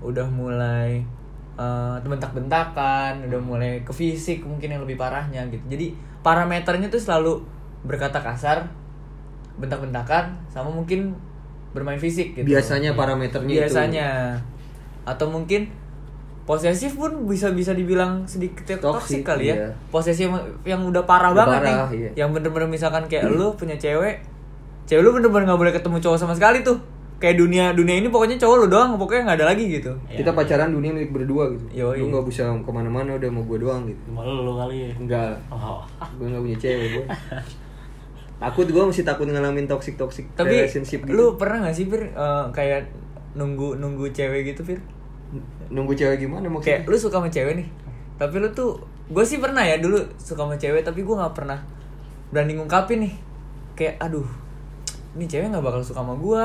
udah 0.00 0.26
mulai 0.26 1.02
eh, 1.54 1.96
bentak-bentakan 2.00 3.26
udah 3.26 3.40
mulai 3.40 3.78
ke 3.80 3.90
fisik 3.90 4.42
mungkin 4.42 4.68
yang 4.68 4.82
lebih 4.82 4.94
parahnya 4.94 5.42
gitu 5.48 5.62
jadi 5.68 5.90
parameternya 6.20 6.86
tuh 6.86 6.98
selalu 6.98 7.42
berkata 7.82 8.18
kasar 8.18 8.66
bentak-bentakan 9.54 10.34
sama 10.48 10.66
mungkin 10.68 11.14
bermain 11.74 11.98
fisik 11.98 12.38
gitu 12.38 12.46
biasanya 12.46 12.94
parameternya 12.94 13.50
itu 13.50 13.60
biasanya 13.66 14.08
atau 15.04 15.26
mungkin 15.28 15.68
posesif 16.44 16.94
pun 16.94 17.24
bisa 17.24 17.50
bisa 17.56 17.72
dibilang 17.72 18.28
sedikit 18.28 18.68
toksik 18.78 18.80
Toxic, 18.80 19.20
kali 19.24 19.50
ya 19.50 19.56
iya. 19.56 19.68
posesif 19.88 20.28
yang, 20.28 20.44
yang 20.62 20.80
udah 20.84 21.02
parah 21.02 21.32
Udah 21.32 21.44
banget 21.44 21.60
parah, 21.64 21.88
nih 21.88 21.98
iya. 21.98 22.10
yang 22.24 22.30
bener-bener 22.36 22.68
misalkan 22.68 23.08
kayak 23.08 23.32
lu 23.32 23.56
punya 23.56 23.74
cewek 23.80 24.20
cewek 24.84 25.00
lu 25.00 25.16
bener-bener 25.16 25.48
nggak 25.48 25.60
boleh 25.60 25.72
ketemu 25.72 25.96
cowok 26.04 26.18
sama 26.20 26.36
sekali 26.36 26.60
tuh 26.60 26.76
kayak 27.16 27.40
dunia 27.40 27.72
dunia 27.72 27.96
ini 27.96 28.12
pokoknya 28.12 28.36
cowok 28.36 28.56
lu 28.60 28.66
doang 28.68 29.00
pokoknya 29.00 29.22
nggak 29.32 29.38
ada 29.40 29.46
lagi 29.56 29.64
gitu 29.72 29.96
Iya. 30.12 30.20
kita 30.20 30.30
pacaran 30.36 30.68
dunia 30.68 30.92
milik 30.92 31.10
berdua 31.16 31.48
gitu 31.56 31.64
Yoi. 31.72 31.96
lu 32.04 32.12
nggak 32.12 32.26
bisa 32.28 32.44
ke 32.52 32.70
mana-mana 32.70 33.16
udah 33.16 33.30
mau 33.32 33.40
gue 33.48 33.58
doang 33.64 33.88
gitu 33.88 34.00
Cuma 34.12 34.20
lu 34.28 34.52
kali 34.54 34.76
ya. 34.84 34.92
enggak 35.00 35.32
Oh. 35.48 35.80
gue 36.20 36.26
nggak 36.28 36.42
punya 36.44 36.58
cewek 36.60 36.86
gue 36.92 37.04
takut 38.36 38.66
gue 38.66 38.82
masih 38.82 39.02
takut 39.02 39.24
ngalamin 39.24 39.64
toxic 39.64 39.94
toxic 39.94 40.26
tapi 40.34 40.58
relationship 40.58 41.02
gitu. 41.02 41.14
lu 41.14 41.26
pernah 41.34 41.64
nggak 41.64 41.74
sih 41.74 41.86
Fir? 41.86 42.02
Eh, 42.08 42.44
kayak 42.50 42.90
nunggu 43.32 43.78
nunggu 43.78 44.10
cewek 44.10 44.46
gitu 44.46 44.62
Fir? 44.62 44.80
Nunggu 45.68 45.94
cewek 45.94 46.20
gimana 46.20 46.46
maksudnya? 46.46 46.82
Kayak 46.82 46.90
lu 46.90 46.96
suka 46.98 47.16
sama 47.18 47.28
cewek 47.28 47.54
nih. 47.58 47.68
Tapi 48.14 48.34
lu 48.38 48.48
tuh 48.50 48.78
gue 49.04 49.24
sih 49.24 49.38
pernah 49.38 49.60
ya 49.60 49.76
dulu 49.76 49.98
suka 50.16 50.42
sama 50.42 50.54
cewek 50.54 50.82
tapi 50.82 51.02
gue 51.02 51.14
nggak 51.14 51.34
pernah 51.34 51.58
berani 52.30 52.54
ngungkapin 52.54 53.02
nih. 53.02 53.14
Kayak 53.74 53.94
aduh 54.00 54.26
ini 55.14 55.24
cewek 55.24 55.50
nggak 55.50 55.62
bakal 55.62 55.80
suka 55.80 56.02
sama 56.02 56.14
gue 56.14 56.44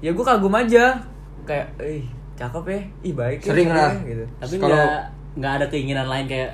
ya 0.00 0.10
gue 0.10 0.24
kagum 0.24 0.52
aja. 0.52 0.98
Kayak 1.44 1.66
ih 1.80 2.04
cakep 2.36 2.64
ya. 2.66 2.80
Ih 3.02 3.14
baik 3.14 3.38
ya 3.40 3.50
Sering 3.50 3.68
cewek, 3.68 3.78
lah. 3.78 3.92
gitu. 4.04 4.24
Tapi 4.38 4.54
Kalau- 4.58 4.70
nggak 4.74 5.00
nggak 5.38 5.52
ada 5.54 5.66
keinginan 5.70 6.06
lain 6.06 6.26
kayak 6.26 6.50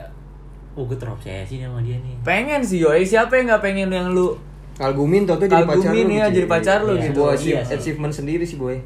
oh 0.76 0.84
gue 0.84 0.94
terobsesi 0.94 1.56
nih 1.56 1.64
sama 1.64 1.80
dia 1.80 1.96
nih. 1.96 2.14
pengen 2.20 2.60
sih 2.60 2.78
yoi 2.78 3.00
siapa 3.00 3.32
yang 3.34 3.48
nggak 3.48 3.62
pengen 3.62 3.88
yang 3.88 4.08
lu 4.10 4.36
Algumin 4.76 5.24
tau 5.24 5.34
tuh 5.34 5.48
jadi 5.48 5.64
pacar 5.64 5.88
Algumin 5.88 6.04
lu 6.06 6.12
ya, 6.12 6.26
gitu. 6.26 6.36
jadi 6.36 6.46
pacar 6.46 6.78
lu 6.80 6.92
Iya, 6.92 7.02
gitu. 7.02 7.16
sebuah 7.18 7.32
Iya 7.34 7.60
sih. 7.62 7.74
achievement 7.74 8.12
sendiri 8.12 8.44
sih 8.44 8.56
boy 8.56 8.76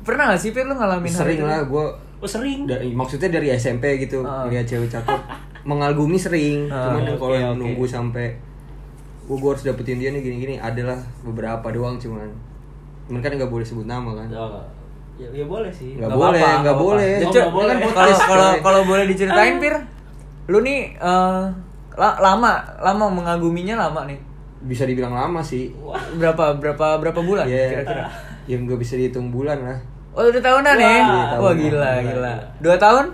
pernah 0.00 0.30
gak 0.30 0.38
sih 0.38 0.50
Fir 0.50 0.62
lu 0.62 0.72
ngalamin 0.72 1.08
hal 1.08 1.18
sering 1.20 1.40
lah 1.42 1.60
gue 1.62 1.84
Oh 2.16 2.24
sering. 2.24 2.62
dari 2.64 2.88
maksudnya 2.90 3.28
dari 3.28 3.50
SMP 3.52 3.98
gitu 3.98 4.22
Ah. 4.22 4.46
lihat 4.46 4.64
cewek 4.64 4.86
cakep 4.86 5.18
mengagumi 5.62 6.14
sering 6.16 6.70
Ah, 6.70 6.88
cuman 6.88 7.02
yang 7.02 7.12
oke, 7.12 7.20
kalau 7.20 7.34
yang 7.36 7.52
oke. 7.52 7.60
nunggu 7.60 7.84
sampai 7.84 8.26
gue 9.20 9.36
gue 9.36 9.50
harus 9.50 9.64
dapetin 9.64 9.98
dia 9.98 10.08
nih 10.08 10.22
gini-gini 10.22 10.54
adalah 10.56 10.94
beberapa 11.20 11.66
doang 11.68 11.98
cuman 11.98 12.30
cuman 13.04 13.18
kan 13.18 13.34
nggak 13.34 13.50
boleh 13.50 13.66
sebut 13.66 13.82
nama 13.84 14.14
kan 14.14 14.30
Oh, 14.30 14.62
ya, 15.16 15.26
ya 15.32 15.42
boleh 15.44 15.68
sih. 15.68 15.98
nggak 15.98 16.06
Nggak 16.06 16.14
boleh 16.16 16.38
apa-apa, 16.38 16.46
nggak 16.54 16.62
nggak 16.62 16.76
boleh 16.78 17.10
apa-apa. 17.10 18.30
Oh, 18.30 18.36
kan 18.38 18.56
kalau 18.62 18.80
boleh 18.84 19.04
diceritain 19.06 19.56
Pir 19.58 19.74
lu 20.46 20.58
nih 20.60 20.94
eh, 20.94 21.44
la- 21.92 22.18
lama 22.18 22.50
lama 22.78 23.04
mengaguminya 23.08 23.76
lama 23.78 24.04
nih? 24.04 24.18
Bisa 24.58 24.82
dibilang 24.82 25.12
lama 25.12 25.40
sih. 25.40 25.70
Berapa 26.14 26.54
berapa 26.54 26.98
berapa 26.98 27.20
bulan 27.20 27.44
ya 27.44 27.62
kira-kira? 27.72 28.04
Yang 28.46 28.60
nggak 28.64 28.78
bisa 28.78 28.94
dihitung 28.94 29.28
bulan 29.28 29.58
lah. 29.58 29.78
Oh 30.10 30.24
udah 30.24 30.40
tahunan 30.40 30.76
ya 30.76 30.96
Wah, 31.36 31.52
gila 31.52 31.52
Gila, 31.52 31.90
gila 32.00 32.08
gila. 32.08 32.34
dua 32.58 32.76
tahun? 32.76 33.06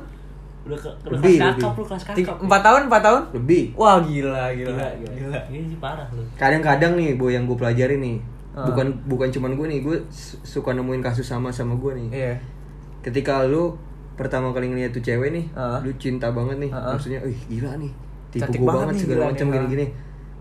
Udah 0.62 0.78
ke 0.78 0.88
Lebih, 1.08 1.34
kelas 1.34 1.50
lebih. 1.50 1.58
kakap 1.58 1.74
lu 1.74 1.84
kelas 1.84 2.02
kakap. 2.06 2.36
empat 2.38 2.60
tahun 2.62 2.80
empat 2.86 3.02
tahun? 3.02 3.22
Lebih. 3.34 3.62
Wah 3.74 3.96
gila 3.98 4.44
gila 4.52 4.70
Gila, 4.70 4.86
gila, 4.94 5.12
gila. 5.12 5.40
Ini 5.50 5.66
sih 5.66 5.78
parah 5.78 6.06
lu. 6.08 6.22
kadang-kadang 6.36 6.92
nih 6.94 7.14
boy 7.14 7.30
yang 7.30 7.44
gue 7.44 7.56
pelajari 7.56 7.98
nih 7.98 8.16
Ah. 8.52 8.68
bukan 8.68 8.84
bukan 9.02 9.32
cuman 9.32 9.56
gue 9.56 9.64
nih 9.66 9.80
gue 9.80 9.96
su- 10.06 10.36
suka 10.42 10.70
nemuin 10.70 11.00
kasus 11.00 11.24
sama 11.24 11.48
sama 11.48 11.72
gue 11.74 11.92
nih. 11.96 12.08
Iya. 12.12 12.34
Ketika 13.00 13.42
lu 13.42 13.74
pertama 14.12 14.50
kali 14.50 14.69
ngeliat 14.69 14.90
tuh 14.90 15.00
cewek 15.00 15.31
nih 15.31 15.45
Ah. 15.52 15.81
lu 15.81 15.90
cinta 15.97 16.28
banget 16.31 16.57
nih 16.59 16.71
Ah, 16.71 16.78
ah. 16.78 16.92
maksudnya 16.95 17.21
ih 17.23 17.40
gila 17.49 17.76
nih 17.76 17.92
tipe 18.28 18.42
Cantik 18.42 18.61
gue 18.61 18.66
banget 18.66 18.87
banget 18.88 19.02
segala 19.02 19.23
macam 19.28 19.47
gini-gini 19.49 19.87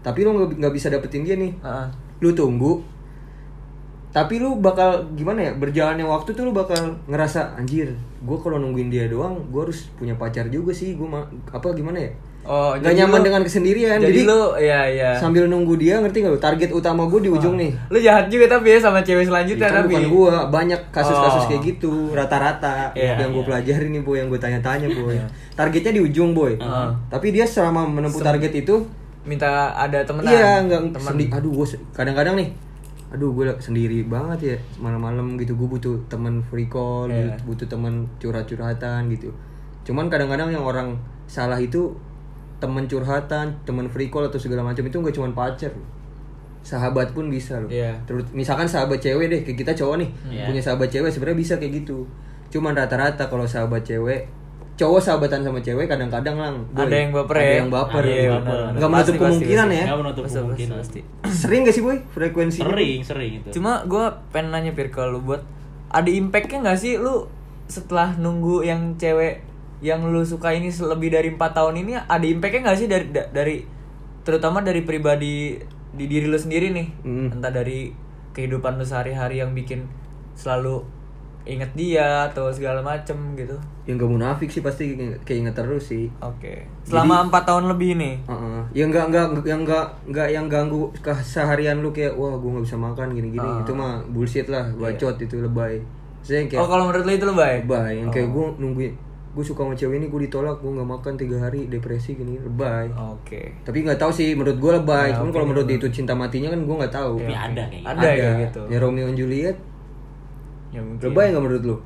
tapi 0.02 0.20
lu 0.22 0.30
nggak 0.50 0.74
bisa 0.74 0.88
dapetin 0.88 1.22
dia 1.22 1.36
nih 1.36 1.52
Heeh. 1.58 1.88
lu 2.20 2.30
tunggu 2.32 2.84
tapi 4.12 4.44
lu 4.44 4.60
bakal 4.60 5.08
gimana 5.16 5.40
ya 5.40 5.52
berjalannya 5.56 6.04
waktu 6.04 6.36
tuh 6.36 6.44
lu 6.44 6.52
bakal 6.52 6.76
ngerasa 7.08 7.56
anjir 7.56 7.96
gue 8.22 8.38
kalau 8.38 8.60
nungguin 8.60 8.92
dia 8.92 9.08
doang 9.08 9.40
gue 9.48 9.62
harus 9.62 9.88
punya 9.96 10.12
pacar 10.14 10.52
juga 10.52 10.76
sih 10.76 11.00
gue 11.00 11.08
apa 11.48 11.68
gimana 11.72 11.96
ya 11.98 12.12
oh 12.44 12.74
Gak 12.74 12.82
jadi 12.88 12.98
nyaman 13.02 13.18
lu- 13.18 13.26
dengan 13.26 13.42
kesendirian. 13.42 13.98
jadi, 13.98 14.12
jadi, 14.12 14.22
lu 14.24 14.42
ya 14.58 14.82
ya 14.86 15.10
sambil 15.14 15.46
nunggu 15.46 15.76
dia 15.76 15.98
ngerti 15.98 16.22
gak 16.22 16.32
lu? 16.32 16.40
Target 16.40 16.70
utama 16.72 17.06
gue 17.06 17.22
di 17.22 17.30
ujung 17.30 17.56
nih. 17.56 17.72
Lu 17.88 17.98
jahat 17.98 18.26
juga 18.28 18.50
tapi 18.50 18.72
ya 18.72 18.80
sama 18.80 19.00
cewek 19.00 19.24
selanjutnya 19.24 19.68
kan 19.68 19.84
tapi. 19.84 19.94
bukan 19.94 20.06
gua 20.08 20.36
banyak 20.48 20.82
kasus-kasus 20.90 21.44
Oh. 21.44 21.48
kayak 21.48 21.62
gitu 21.64 21.94
rata-rata. 22.12 22.90
Iya, 22.92 23.18
yang 23.18 23.30
gue 23.30 23.40
iya. 23.40 23.48
pelajari 23.48 23.88
nih 23.90 24.02
boy 24.02 24.16
yang 24.18 24.28
gue 24.28 24.38
tanya-tanya 24.38 24.88
boy. 24.90 25.16
Targetnya 25.52 25.92
di 25.92 26.02
ujung 26.02 26.32
boy. 26.32 26.54
Heeh. 26.54 26.90
tapi 27.08 27.28
dia 27.30 27.44
selama 27.44 27.86
menempuh 27.86 28.20
target 28.20 28.54
itu 28.56 28.76
minta 29.22 29.48
ada 29.72 30.02
temenan 30.02 30.28
iya 30.28 30.58
nggak 30.60 30.82
teman 30.92 31.14
sendi 31.14 31.26
aduh 31.30 31.54
gue 31.54 31.66
kadang-kadang 31.92 32.34
nih 32.34 32.50
aduh 33.12 33.30
gue 33.32 33.54
sendiri 33.60 34.02
banget 34.04 34.40
ya 34.42 34.56
malam-malam 34.78 35.38
gitu 35.38 35.54
gue 35.54 35.68
butuh 35.70 36.00
teman 36.08 36.42
free 36.42 36.66
call 36.66 37.06
Iya. 37.06 37.38
butuh, 37.38 37.46
butuh 37.46 37.68
teman 37.70 37.94
curhat-curhatan 38.18 39.12
gitu. 39.12 39.30
Cuman 39.84 40.08
kadang-kadang 40.08 40.50
yang 40.50 40.64
orang 40.64 40.98
salah 41.26 41.60
itu 41.60 41.94
temen 42.62 42.86
curhatan 42.86 43.58
temen 43.62 43.86
free 43.86 44.08
call 44.08 44.24
atau 44.24 44.38
segala 44.38 44.62
macam 44.62 44.82
itu 44.82 44.94
nggak 44.94 45.12
cuma 45.12 45.28
pacar 45.32 45.72
loh. 45.72 45.90
sahabat 46.62 47.10
pun 47.10 47.26
bisa 47.26 47.58
loh 47.58 47.66
Iya. 47.68 47.98
Terus 48.06 48.30
misalkan 48.32 48.64
sahabat 48.64 48.98
cewek 48.98 49.28
deh 49.28 49.42
kayak 49.42 49.58
kita 49.58 49.74
cowok 49.74 49.96
nih 49.98 50.10
Iya. 50.30 50.46
punya 50.46 50.62
sahabat 50.62 50.88
cewek 50.88 51.10
sebenarnya 51.10 51.40
bisa 51.40 51.54
kayak 51.58 51.74
gitu 51.76 52.06
cuman 52.50 52.72
rata-rata 52.72 53.26
kalau 53.26 53.44
sahabat 53.44 53.82
cewek 53.82 54.30
cowok 54.72 54.98
sahabatan 55.00 55.42
sama 55.42 55.58
cewek 55.58 55.86
kadang-kadang 55.86 56.36
lang 56.36 56.56
boy, 56.70 56.84
Ada 56.84 56.96
yang 57.00 57.12
baper 57.12 57.36
ada 57.36 57.44
ya? 57.44 57.56
yang 57.56 57.70
baper 57.70 58.04
Iya, 58.04 58.18
gitu. 58.30 58.54
nggak 58.72 58.90
menutup 58.90 59.10
Pasti, 59.10 59.18
kemungkinan 59.20 59.66
pasti. 59.66 59.74
ya 59.74 59.84
Nggak 59.84 60.00
menutup 60.00 60.22
Pasti, 60.22 60.38
kemungkinan. 60.38 60.76
pasti. 60.78 61.00
sering 61.34 61.60
gak 61.64 61.74
sih 61.74 61.84
boy 61.84 61.98
frekuensi 62.08 62.60
Sering, 62.60 63.00
sering 63.02 63.32
itu. 63.38 63.48
Cuma 63.52 63.82
gue 63.84 64.06
pengen 64.30 64.50
nanya 64.52 64.72
Pir 64.72 64.88
ke 64.88 65.02
lu 65.04 65.20
buat 65.20 65.42
ada 65.88 66.08
impactnya 66.08 66.62
nggak 66.62 66.78
sih 66.78 66.94
lu 66.96 67.26
setelah 67.66 68.14
nunggu 68.16 68.62
yang 68.62 68.94
cewek 68.96 69.42
yang 69.82 70.06
lu 70.06 70.22
suka 70.22 70.50
ini 70.50 70.70
lebih 70.70 71.10
dari 71.10 71.30
empat 71.30 71.52
tahun 71.54 71.76
ini 71.80 71.98
ada 72.00 72.22
impactnya 72.24 72.62
nggak 72.64 72.78
sih 72.78 72.86
dari 72.86 73.06
da- 73.10 73.28
dari 73.28 73.66
terutama 74.22 74.62
dari 74.62 74.82
pribadi 74.82 75.58
di 75.92 76.06
diri 76.06 76.26
lu 76.26 76.38
sendiri 76.38 76.70
nih? 76.70 76.88
Hmm. 77.02 77.28
entah 77.34 77.50
dari 77.50 77.90
kehidupan 78.32 78.78
lu 78.78 78.84
sehari-hari 78.84 79.38
yang 79.38 79.52
bikin 79.52 79.90
selalu 80.34 80.86
inget 81.42 81.74
dia 81.74 82.06
atau 82.24 82.48
segala 82.48 82.80
macem 82.80 83.18
gitu. 83.34 83.58
Yang 83.84 83.96
gak 83.98 84.12
munafik 84.12 84.48
sih 84.48 84.62
pasti 84.62 84.94
kayak 84.94 85.26
kayak 85.26 85.38
inget 85.42 85.56
terus 85.58 85.84
sih. 85.88 86.06
Oke. 86.22 86.70
Selama 86.86 87.26
empat 87.26 87.44
tahun 87.44 87.66
lebih 87.68 87.98
nih 87.98 88.16
Heeh. 88.24 88.62
yang 88.76 88.88
nggak 88.88 89.06
nggak 89.10 89.26
yang 89.44 89.62
nggak 89.66 89.86
nggak 90.06 90.28
yang 90.30 90.46
ganggu 90.46 90.94
keseharian 91.02 91.82
lu 91.82 91.90
kayak 91.90 92.14
wah 92.14 92.38
gue 92.38 92.46
nggak 92.48 92.62
bisa 92.64 92.78
makan 92.78 93.12
gini 93.12 93.34
gini 93.34 93.42
Ah. 93.44 93.58
itu 93.60 93.74
mah 93.74 94.06
bullshit 94.08 94.46
lah 94.46 94.70
bacot 94.72 95.18
itu 95.18 95.36
lebay. 95.36 95.82
Saya 96.22 96.46
kayak 96.46 96.62
oh 96.62 96.70
kalau 96.70 96.86
menurut 96.86 97.04
lu 97.04 97.12
itu 97.12 97.26
lebay? 97.26 97.54
Lebay. 97.60 97.92
Yang 97.98 98.10
kayak 98.12 98.28
Oh. 98.28 98.32
gue 98.32 98.46
nungguin 98.62 98.94
gue 99.32 99.40
suka 99.42 99.62
sama 99.62 99.72
cewek 99.72 99.96
ini 99.96 100.08
gue 100.08 100.22
ditolak 100.22 100.60
gue 100.60 100.68
nggak 100.70 100.90
makan 100.90 101.14
tiga 101.16 101.40
hari 101.40 101.66
depresi 101.66 102.14
gini 102.14 102.36
lebay. 102.36 102.92
Oke. 102.92 103.56
Tapi 103.62 103.82
nggak 103.82 103.96
tahu 103.96 104.12
sih 104.12 104.36
menurut 104.36 104.58
gue 104.58 104.72
lebay. 104.74 105.08
Ya, 105.08 105.16
cuman 105.16 105.32
kalau 105.32 105.48
menurut 105.48 105.66
itu 105.66 105.88
cinta 105.88 106.12
matinya 106.12 106.50
kan 106.50 106.60
gue 106.62 106.76
nggak 106.78 106.92
tahu. 106.92 107.16
Tapi 107.18 107.32
ada 107.32 107.64
kayak 107.64 107.80
gitu. 107.80 107.88
ada, 107.88 108.04
ya 108.04 108.12
kayak 108.14 108.36
gitu. 108.46 108.62
Ya 108.68 108.78
Romeo 108.78 109.06
and 109.06 109.16
Juliet. 109.16 109.58
Ya 110.70 110.80
mungkin. 110.80 111.04
Lebay 111.06 111.26
nggak 111.32 111.42
menurut 111.42 111.64
lu? 111.66 111.78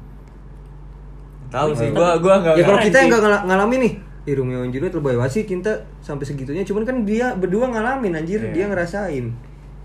Tahu 1.45 1.69
sih 1.71 1.89
gua 1.89 2.17
gua 2.17 2.35
nggak 2.41 2.55
ya 2.57 2.63
kalau 2.63 2.79
kita 2.81 2.97
yang 2.97 3.09
nggak 3.13 3.21
ngala- 3.21 3.43
ngalamin 3.45 3.79
nih. 3.81 3.93
Ih, 4.25 4.33
Romeo 4.33 4.59
and 4.59 4.73
Juliet 4.73 4.89
lebay 4.91 5.13
banget 5.13 5.31
sih 5.31 5.43
cinta 5.45 5.69
sampai 6.01 6.25
segitunya. 6.25 6.65
Cuman 6.65 6.81
kan 6.81 7.05
dia 7.05 7.29
berdua 7.31 7.69
ngalamin 7.69 8.13
anjir. 8.15 8.41
Iya. 8.41 8.51
dia 8.51 8.65
ngerasain. 8.65 9.25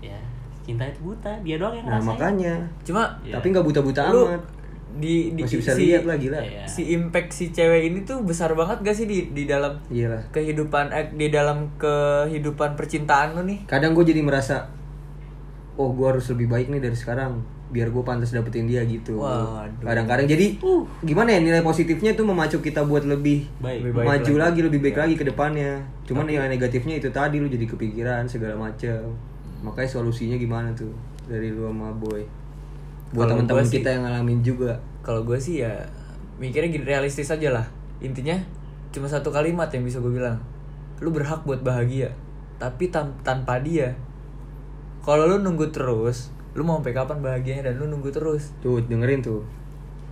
Ya, 0.01 0.17
cinta 0.59 0.81
itu 0.83 1.05
buta. 1.05 1.29
Dia 1.39 1.61
doang 1.61 1.77
yang 1.77 1.85
nah 1.85 2.01
ngerasain. 2.01 2.09
makanya. 2.09 2.53
Cuma 2.81 3.05
Iya. 3.21 3.37
tapi 3.37 3.53
nggak 3.53 3.61
buta-buta 3.63 4.01
lu 4.09 4.25
amat 4.27 4.41
di, 4.93 5.31
di 5.31 5.41
masih 5.41 5.59
bisa 5.59 5.71
si, 5.71 5.81
lihat 5.87 6.03
lah 6.03 6.15
gila 6.15 6.37
Iya. 6.37 6.63
si 6.65 6.91
impact 6.91 7.29
si 7.29 7.49
cewek 7.49 7.87
ini 7.87 8.01
tuh 8.01 8.19
besar 8.21 8.51
banget 8.51 8.81
gak 8.81 8.93
sih 8.93 9.05
di 9.05 9.31
di 9.31 9.43
dalam 9.45 9.79
iya 9.87 10.09
lah 10.09 10.21
kehidupan 10.29 10.89
eh, 10.89 11.07
di 11.09 11.27
dalam 11.27 11.71
kehidupan 11.75 12.75
percintaan 12.75 13.35
lu 13.35 13.45
nih 13.45 13.63
kadang 13.65 13.91
gue 13.91 14.03
jadi 14.03 14.19
merasa 14.19 14.67
oh 15.75 15.89
gue 15.89 16.07
harus 16.07 16.27
lebih 16.29 16.47
baik 16.47 16.67
nih 16.67 16.79
dari 16.79 16.93
sekarang 16.93 17.39
biar 17.71 17.87
gue 17.87 18.03
pantas 18.03 18.35
dapetin 18.35 18.67
dia 18.67 18.83
gitu 18.83 19.23
Waduh. 19.23 19.79
kadang-kadang 19.79 20.27
jadi 20.27 20.59
gimana 21.01 21.31
ya 21.31 21.39
nilai 21.39 21.63
positifnya 21.63 22.11
itu 22.11 22.19
memacu 22.21 22.59
kita 22.59 22.83
buat 22.83 23.07
lebih 23.07 23.47
Baik. 23.57 23.79
Lebih 23.79 23.93
baik 23.95 24.07
maju 24.11 24.33
lagi. 24.33 24.43
lagi. 24.43 24.59
lebih 24.67 24.79
baik 24.81 24.97
lagi 24.99 25.15
ke 25.15 25.23
depannya 25.23 25.71
cuman 26.03 26.27
nilai 26.27 26.51
negatifnya 26.51 26.99
itu 26.99 27.07
tadi 27.09 27.39
lu 27.39 27.47
jadi 27.47 27.63
kepikiran 27.63 28.27
segala 28.27 28.59
macam 28.59 29.15
makanya 29.63 29.87
solusinya 29.89 30.35
gimana 30.35 30.75
tuh 30.75 30.91
dari 31.25 31.47
lu 31.47 31.63
sama 31.63 31.95
boy 31.95 32.19
buat 33.11 33.27
teman-teman 33.27 33.63
gua 33.63 33.67
sih- 33.67 33.77
kita 33.79 33.89
yang 33.91 34.03
ngalamin 34.07 34.39
juga. 34.41 34.71
Kalau 35.01 35.21
gue 35.25 35.37
sih 35.37 35.65
ya 35.65 35.73
mikirnya 36.37 36.69
gini 36.71 36.85
realistis 36.85 37.29
aja 37.29 37.49
lah. 37.51 37.65
Intinya 38.01 38.37
cuma 38.91 39.07
satu 39.07 39.31
kalimat 39.31 39.71
yang 39.71 39.83
bisa 39.83 40.03
gue 40.03 40.11
bilang 40.11 40.39
lu 41.01 41.09
berhak 41.09 41.41
buat 41.47 41.63
bahagia 41.65 42.13
tapi 42.61 42.93
tan- 42.93 43.17
tanpa 43.25 43.57
dia. 43.61 43.95
Kalau 45.01 45.25
lu 45.25 45.41
nunggu 45.41 45.73
terus 45.73 46.29
lu 46.53 46.67
mau 46.67 46.77
sampai 46.77 46.93
kapan 46.93 47.23
bahagianya 47.23 47.71
dan 47.71 47.79
lu 47.81 47.87
nunggu 47.89 48.11
terus? 48.11 48.51
Tuh 48.61 48.83
dengerin 48.85 49.23
tuh 49.23 49.41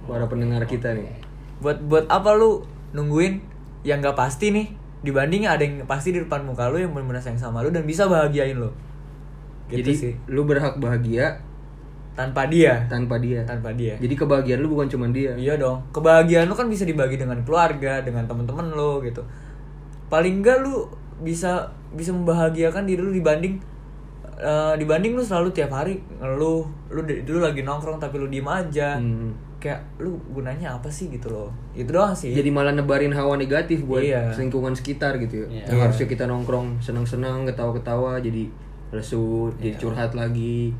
para 0.07 0.25
pendengar 0.25 0.63
kita 0.65 0.95
nih. 0.95 1.11
Buat 1.61 1.83
buat 1.85 2.05
apa 2.09 2.33
lu 2.33 2.63
nungguin 2.95 3.43
yang 3.85 4.01
gak 4.01 4.17
pasti 4.17 4.49
nih 4.49 4.67
dibanding 5.05 5.45
ada 5.45 5.61
yang 5.63 5.85
pasti 5.85 6.11
di 6.11 6.19
depan 6.19 6.43
muka 6.43 6.67
lu 6.67 6.81
yang 6.81 6.91
benar-benar 6.91 7.21
sayang 7.21 7.39
sama 7.39 7.61
lu 7.61 7.69
dan 7.69 7.85
bisa 7.85 8.09
bahagiain 8.09 8.57
lu? 8.57 8.71
Gitu 9.69 9.85
jadi 9.85 9.91
sih. 9.93 10.13
lu 10.25 10.49
berhak 10.49 10.81
bahagia 10.81 11.37
tanpa 12.19 12.51
dia 12.51 12.75
tanpa 12.91 13.15
dia 13.15 13.39
tanpa 13.47 13.71
dia 13.71 13.95
jadi 13.95 14.11
kebahagiaan 14.11 14.59
lu 14.59 14.75
bukan 14.75 14.91
cuma 14.91 15.07
dia 15.07 15.31
iya 15.39 15.55
dong 15.55 15.79
kebahagiaan 15.95 16.51
lu 16.51 16.55
kan 16.55 16.67
bisa 16.67 16.83
dibagi 16.83 17.15
dengan 17.15 17.39
keluarga 17.47 18.03
dengan 18.03 18.27
teman-teman 18.27 18.75
lu 18.75 18.99
gitu 18.99 19.23
paling 20.11 20.43
enggak 20.43 20.59
lu 20.59 20.83
bisa 21.23 21.63
bisa 21.95 22.11
membahagiakan 22.11 22.83
diri 22.83 22.99
lu 22.99 23.15
dibanding 23.15 23.55
eh, 24.35 24.73
dibanding 24.75 25.15
lu 25.15 25.23
selalu 25.23 25.51
tiap 25.51 25.71
hari 25.71 25.95
ngeluh 26.19 26.67
lu 26.91 26.99
lu 27.07 27.39
lagi 27.39 27.63
nongkrong 27.63 27.97
tapi 27.97 28.19
lu 28.19 28.27
diem 28.27 28.43
aja 28.45 28.99
Hmm. 28.99 29.31
kayak 29.59 29.79
lu 29.99 30.15
gunanya 30.31 30.71
apa 30.71 30.87
sih 30.87 31.07
gitu 31.07 31.27
loh 31.27 31.51
itu 31.71 31.87
doang 31.87 32.15
sih 32.15 32.31
jadi 32.31 32.47
malah 32.47 32.71
nebarin 32.71 33.11
hawa 33.11 33.35
negatif 33.35 33.83
buat 33.83 33.99
Iya. 33.99 34.31
lingkungan 34.35 34.71
sekitar 34.71 35.19
gitu 35.19 35.43
ya. 35.43 35.47
Iya. 35.51 35.63
Yang 35.67 35.79
harusnya 35.83 36.07
kita 36.07 36.23
nongkrong 36.25 36.79
senang-senang, 36.79 37.43
ketawa-ketawa 37.43 38.19
jadi 38.19 38.47
lesu, 38.89 39.51
jadi 39.59 39.75
Iya. 39.75 39.79
curhat 39.83 40.11
lagi. 40.15 40.71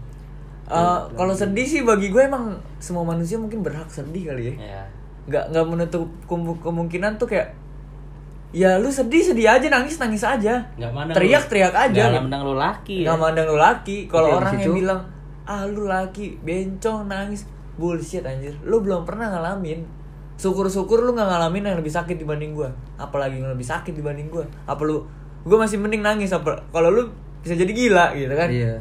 Eh, 0.70 0.78
kalau 1.16 1.34
sedih 1.34 1.66
sih 1.66 1.82
bagi 1.82 2.08
gue 2.08 2.22
emang 2.22 2.54
semua 2.78 3.02
manusia 3.02 3.36
mungkin 3.36 3.60
berhak 3.60 3.90
sedih 3.90 4.30
kali 4.30 4.44
ya. 4.48 4.56
Ya. 4.56 4.84
nggak 5.26 5.46
nggak 5.50 5.66
menutup 5.68 6.06
kem- 6.24 6.58
kemungkinan 6.60 7.18
tuh 7.18 7.26
kayak 7.26 7.54
ya 8.50 8.78
lu 8.78 8.90
sedih 8.90 9.22
sedih 9.24 9.46
aja 9.48 9.66
nangis 9.66 9.98
nangis 9.98 10.22
aja. 10.22 10.62
Nggak 10.76 10.92
mandang 10.92 11.16
teriak 11.16 11.44
lu- 11.44 11.50
teriak 11.50 11.74
aja. 11.76 12.02
Nggak 12.04 12.14
mandang 12.20 12.42
lu 12.44 12.54
laki 12.56 12.96
ya. 12.96 13.06
nggak 13.06 13.20
mandang 13.20 13.46
lu 13.46 13.58
laki. 13.58 13.98
Kalau 14.08 14.28
orang 14.36 14.54
yang 14.60 14.76
bilang 14.76 15.02
ah 15.44 15.62
lu 15.66 15.84
laki 15.86 16.26
bencong 16.40 17.06
nangis. 17.06 17.46
Bullshit 17.76 18.22
anjir. 18.22 18.54
Lu 18.62 18.82
belum 18.82 19.02
pernah 19.04 19.32
ngalamin. 19.32 19.82
Syukur-syukur 20.36 21.02
lu 21.02 21.12
nggak 21.12 21.26
ngalamin 21.28 21.64
yang 21.64 21.78
lebih 21.78 21.90
sakit 21.90 22.16
dibanding 22.16 22.54
gua. 22.54 22.70
Apalagi 22.96 23.38
yang 23.38 23.50
lebih 23.50 23.64
sakit 23.64 23.92
dibanding 23.92 24.28
gua. 24.28 24.46
Apa 24.66 24.82
lu 24.84 25.06
gua 25.42 25.58
masih 25.62 25.78
mending 25.78 26.02
nangis 26.02 26.30
apa 26.30 26.62
kalau 26.70 26.90
lu 26.90 27.08
bisa 27.40 27.56
jadi 27.56 27.70
gila 27.70 28.12
gitu 28.14 28.34
kan? 28.34 28.50
Iya. 28.50 28.76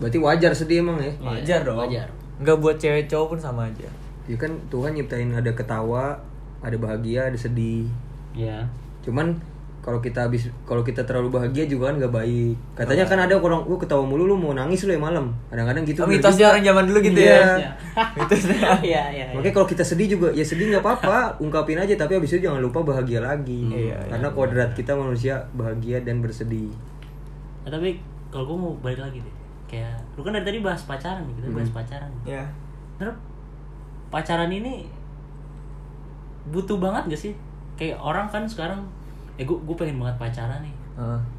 Berarti 0.00 0.18
wajar 0.18 0.50
sedih 0.50 0.80
emang 0.80 0.96
ya. 0.96 1.12
wajar 1.20 1.60
dong 1.62 1.76
wajar. 1.78 2.08
nggak 2.40 2.56
buat 2.56 2.76
cewek 2.76 3.04
cowok 3.04 3.36
pun 3.36 3.40
sama 3.40 3.68
aja 3.68 3.84
Ya 4.24 4.36
kan 4.36 4.48
Tuhan 4.66 4.94
nyiptain 4.94 5.26
ada 5.28 5.50
ketawa, 5.50 6.14
ada 6.60 6.76
bahagia, 6.76 7.26
ada 7.26 7.34
sedih. 7.34 7.84
Ya. 8.30 8.62
Cuman 9.02 9.34
kalau 9.80 9.98
kita 9.98 10.28
habis 10.28 10.46
kalau 10.62 10.84
kita 10.84 11.02
terlalu 11.02 11.34
bahagia 11.34 11.64
juga 11.64 11.90
kan 11.90 11.98
gak 11.98 12.14
baik. 12.14 12.54
Katanya 12.76 13.04
kan 13.04 13.18
ada 13.18 13.34
orang 13.34 13.64
gua 13.64 13.74
ketawa 13.74 14.04
mulu 14.04 14.28
lu 14.28 14.36
mau 14.36 14.52
nangis 14.52 14.84
lu 14.84 14.92
ya 14.92 15.00
malam. 15.00 15.34
Kadang-kadang 15.48 15.82
gitu. 15.82 16.04
oh, 16.04 16.06
mitosnya 16.06 16.46
orang 16.46 16.62
zaman 16.62 16.84
dulu 16.86 16.98
gitu 17.02 17.16
Iya. 17.18 17.40
ya 17.58 17.70
mitosnya 18.20 18.60
Iya, 18.84 19.02
iya. 19.10 19.24
Makanya 19.34 19.54
kalau 19.56 19.66
kita 19.66 19.82
sedih 19.82 20.06
juga 20.14 20.28
ya 20.30 20.44
sedih 20.46 20.68
nggak 20.70 20.84
apa-apa, 20.84 21.40
ungkapin 21.40 21.80
aja 21.80 21.96
tapi 21.96 22.14
habis 22.14 22.30
itu 22.30 22.44
jangan 22.44 22.60
lupa 22.62 22.84
bahagia 22.84 23.18
lagi. 23.18 23.66
Iya, 23.66 23.98
Karena 24.06 24.28
kodrat 24.30 24.70
kita 24.78 24.94
manusia 24.94 25.42
bahagia 25.56 26.04
dan 26.04 26.22
bersedih. 26.22 26.70
Nah, 27.66 27.72
tapi 27.72 27.98
kalau 28.30 28.46
gue 28.46 28.58
mau 28.60 28.72
balik 28.78 29.02
lagi 29.02 29.18
deh. 29.18 29.34
Kayak 29.70 29.94
lu 30.18 30.26
kan 30.26 30.34
dari 30.34 30.42
tadi 30.42 30.58
bahas 30.58 30.82
pacaran 30.82 31.22
nih, 31.30 31.34
kita 31.38 31.48
bahas 31.54 31.70
pacaran. 31.70 32.10
ya 32.26 32.42
Terus 32.98 33.14
pacaran 34.10 34.50
ini 34.50 34.90
butuh 36.50 36.82
banget 36.82 37.14
gak 37.14 37.22
sih? 37.30 37.32
Kayak 37.78 38.02
orang 38.02 38.26
kan 38.26 38.42
sekarang 38.50 38.82
eh 39.38 39.46
gue 39.46 39.54
gue 39.54 39.76
pengen 39.78 40.02
banget 40.02 40.18
pacaran 40.18 40.58
nih. 40.60 40.74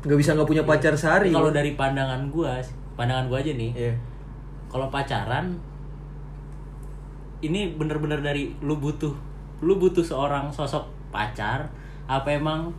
Nggak 0.08 0.17
bisa 0.17 0.34
nggak 0.34 0.48
punya 0.48 0.63
pacar 0.63 0.96
sehari. 0.96 1.30
Kalau 1.30 1.52
dari 1.52 1.76
pandangan 1.76 2.32
gue, 2.32 2.50
pandangan 2.96 3.28
gue 3.28 3.38
aja 3.38 3.54
nih. 3.54 3.72
iya 3.76 3.94
Kalau 4.72 4.88
pacaran 4.88 5.60
ini 7.41 7.74
bener-bener 7.76 8.22
dari 8.22 8.54
lu 8.62 8.78
butuh 8.78 9.12
lu 9.62 9.78
butuh 9.78 10.02
seorang 10.02 10.50
sosok 10.54 10.86
pacar 11.13 11.70
apa 12.06 12.30
emang 12.34 12.74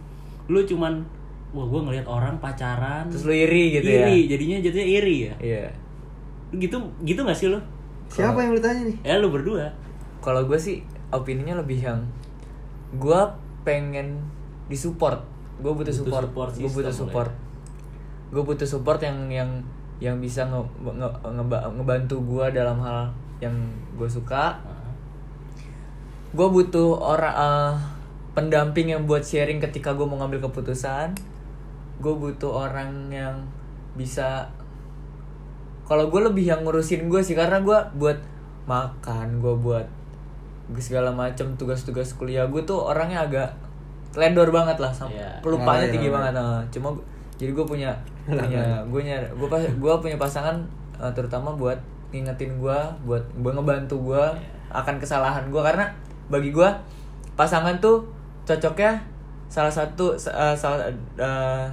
lu 0.50 0.62
cuman 0.62 1.02
wah 1.52 1.64
gue 1.64 1.80
ngelihat 1.82 2.04
orang 2.04 2.36
pacaran 2.38 3.04
terus 3.06 3.22
lu 3.22 3.32
iri 3.32 3.76
gitu 3.76 3.86
ya? 3.86 4.08
Iri 4.08 4.18
jadinya 4.26 4.56
jadinya 4.58 4.86
iri 4.90 5.16
ya? 5.22 5.34
Iya. 5.38 5.64
Gitu 6.54 6.76
gitu 7.02 7.20
gak 7.22 7.36
sih 7.36 7.48
lu? 7.48 7.60
Siapa 8.08 8.40
yang 8.40 8.52
lu 8.52 8.60
tanya 8.60 8.82
nih? 8.84 8.96
ya 9.02 9.16
lu 9.16 9.28
berdua. 9.28 9.68
Kalau 10.18 10.42
gue 10.42 10.56
sih 10.56 10.80
opininya 11.08 11.56
lebih 11.56 11.78
yang 11.78 12.00
gue 12.94 13.20
pengen 13.62 14.20
disupport. 14.66 15.20
Gue 15.58 15.72
butuh, 15.72 15.92
Butuh 15.92 15.96
support, 16.02 16.24
support 16.26 16.50
gue 16.54 16.70
butuh 16.70 16.94
support. 16.94 17.30
gue 18.28 18.42
butuh 18.42 18.64
support 18.64 18.98
yang 18.98 19.28
yang 19.28 19.50
yang 19.96 20.16
bisa 20.18 20.42
nge, 20.42 20.58
nge- 20.82 21.20
ngeba- 21.22 21.68
ngebantu 21.70 22.16
gue 22.18 22.46
dalam 22.50 22.80
hal 22.80 23.12
yang 23.38 23.54
gue 23.94 24.08
suka. 24.08 24.56
Gue 26.32 26.48
butuh 26.48 26.96
orang 26.96 27.34
eh, 27.34 27.72
pendamping 28.32 28.88
yang 28.88 29.04
buat 29.04 29.20
sharing 29.20 29.60
ketika 29.60 29.92
gue 29.92 30.02
mau 30.02 30.16
ngambil 30.16 30.40
keputusan 30.42 31.12
gue 32.02 32.10
butuh 32.12 32.66
orang 32.66 32.90
yang 33.08 33.36
bisa 33.94 34.42
kalau 35.82 36.08
gue 36.08 36.20
lebih 36.20 36.44
yang 36.44 36.60
ngurusin 36.62 37.06
gue 37.06 37.20
sih 37.20 37.32
karena 37.32 37.60
gue 37.60 37.78
buat 37.94 38.18
makan 38.64 39.38
gue 39.38 39.54
buat 39.56 39.86
segala 40.74 41.10
macam 41.10 41.52
tugas-tugas 41.54 42.14
kuliah 42.14 42.46
gue 42.46 42.62
tuh 42.62 42.78
orangnya 42.78 43.22
agak 43.22 43.48
teledor 44.10 44.48
banget 44.48 44.78
lah 44.78 44.90
sama 44.90 45.10
Iya. 45.10 45.30
pelupaannya 45.40 45.78
Oh, 45.78 45.88
iya. 45.88 45.94
tinggi 45.94 46.10
banget 46.10 46.32
nah. 46.32 46.60
cuma 46.68 46.88
jadi 47.36 47.50
gue 47.50 47.64
punya 47.66 47.90
punya 48.22 48.62
gue 48.84 49.00
nyari 49.02 49.26
gue 49.28 49.48
pas 49.48 49.60
gue 49.60 49.92
punya 49.98 50.16
pasangan 50.16 50.56
eh, 50.96 51.12
terutama 51.12 51.50
buat 51.52 51.76
ngingetin 52.10 52.56
gue 52.56 52.78
buat 53.02 53.24
gue 53.34 53.52
ngebantu 53.52 53.96
gue 54.02 54.24
akan 54.70 54.94
kesalahan 54.96 55.44
gue 55.46 55.60
karena 55.60 55.84
bagi 56.26 56.50
gue 56.50 56.68
pasangan 57.34 57.76
tuh 57.78 58.06
cocoknya 58.42 58.96
salah 59.46 59.68
satu 59.70 60.14
sa- 60.14 60.32
eh, 60.32 60.54
salah 60.54 60.86
eh, 61.18 61.66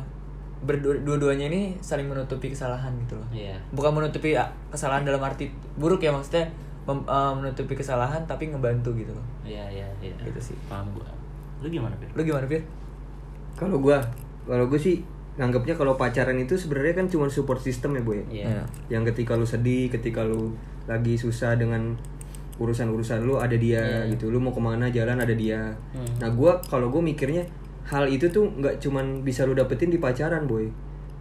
berdua 0.59 0.91
dua-duanya 0.99 1.47
ini 1.47 1.75
saling 1.79 2.05
menutupi 2.05 2.51
kesalahan 2.51 2.91
gitu 2.99 3.15
loh 3.15 3.27
Iya. 3.31 3.55
bukan 3.71 3.91
menutupi 3.93 4.33
ah, 4.33 4.47
kesalahan 4.67 5.01
dalam 5.01 5.19
arti 5.19 5.47
buruk 5.75 5.99
ya 5.99 6.11
maksudnya 6.11 6.43
mem- 6.83 7.03
eh, 7.03 7.33
menutupi 7.33 7.73
kesalahan 7.73 8.19
tapi 8.25 8.47
ngebantu 8.47 8.91
gitu 8.93 9.09
loh 9.09 9.23
Iya, 9.41 9.65
iya, 9.71 9.87
iya. 9.99 10.13
Gitu 10.19 10.37
sih. 10.43 10.55
Paham 10.65 10.85
gua. 10.91 11.07
Lu 11.59 11.67
gimana, 11.67 11.91
Pir? 11.95 12.05
lu 12.11 12.21
gimana 12.21 12.45
Fir? 12.45 12.61
Kalau 13.55 13.79
gua, 13.79 13.97
kalau 14.43 14.65
gue 14.65 14.77
sih 14.77 15.01
nganggapnya 15.35 15.73
kalau 15.73 15.95
pacaran 15.95 16.35
itu 16.35 16.53
sebenarnya 16.53 16.93
kan 16.93 17.07
cuma 17.07 17.25
support 17.25 17.57
system 17.57 17.95
ya, 17.95 18.03
Boy. 18.03 18.21
Iya. 18.29 18.61
Yang 18.87 19.11
ketika 19.11 19.33
lu 19.33 19.43
sedih, 19.43 19.87
ketika 19.87 20.21
lu 20.21 20.53
lagi 20.85 21.15
susah 21.15 21.55
dengan 21.55 21.97
urusan-urusan 22.57 23.23
lu 23.23 23.35
ada 23.35 23.55
dia 23.55 23.79
Iya. 23.79 24.11
gitu. 24.13 24.27
Lu 24.27 24.37
mau 24.37 24.51
ke 24.51 24.59
mana 24.59 24.87
jalan 24.87 25.15
ada 25.15 25.31
dia. 25.31 25.71
Hmm. 25.95 26.05
Nah, 26.19 26.29
gua 26.29 26.59
kalau 26.61 26.87
gue 26.89 26.99
mikirnya 27.01 27.41
hal 27.89 28.05
itu 28.05 28.29
tuh 28.29 28.45
nggak 28.45 28.77
cuman 28.77 29.25
bisa 29.25 29.49
lu 29.49 29.57
dapetin 29.57 29.89
di 29.89 29.97
pacaran, 29.97 30.45
Boy. 30.45 30.69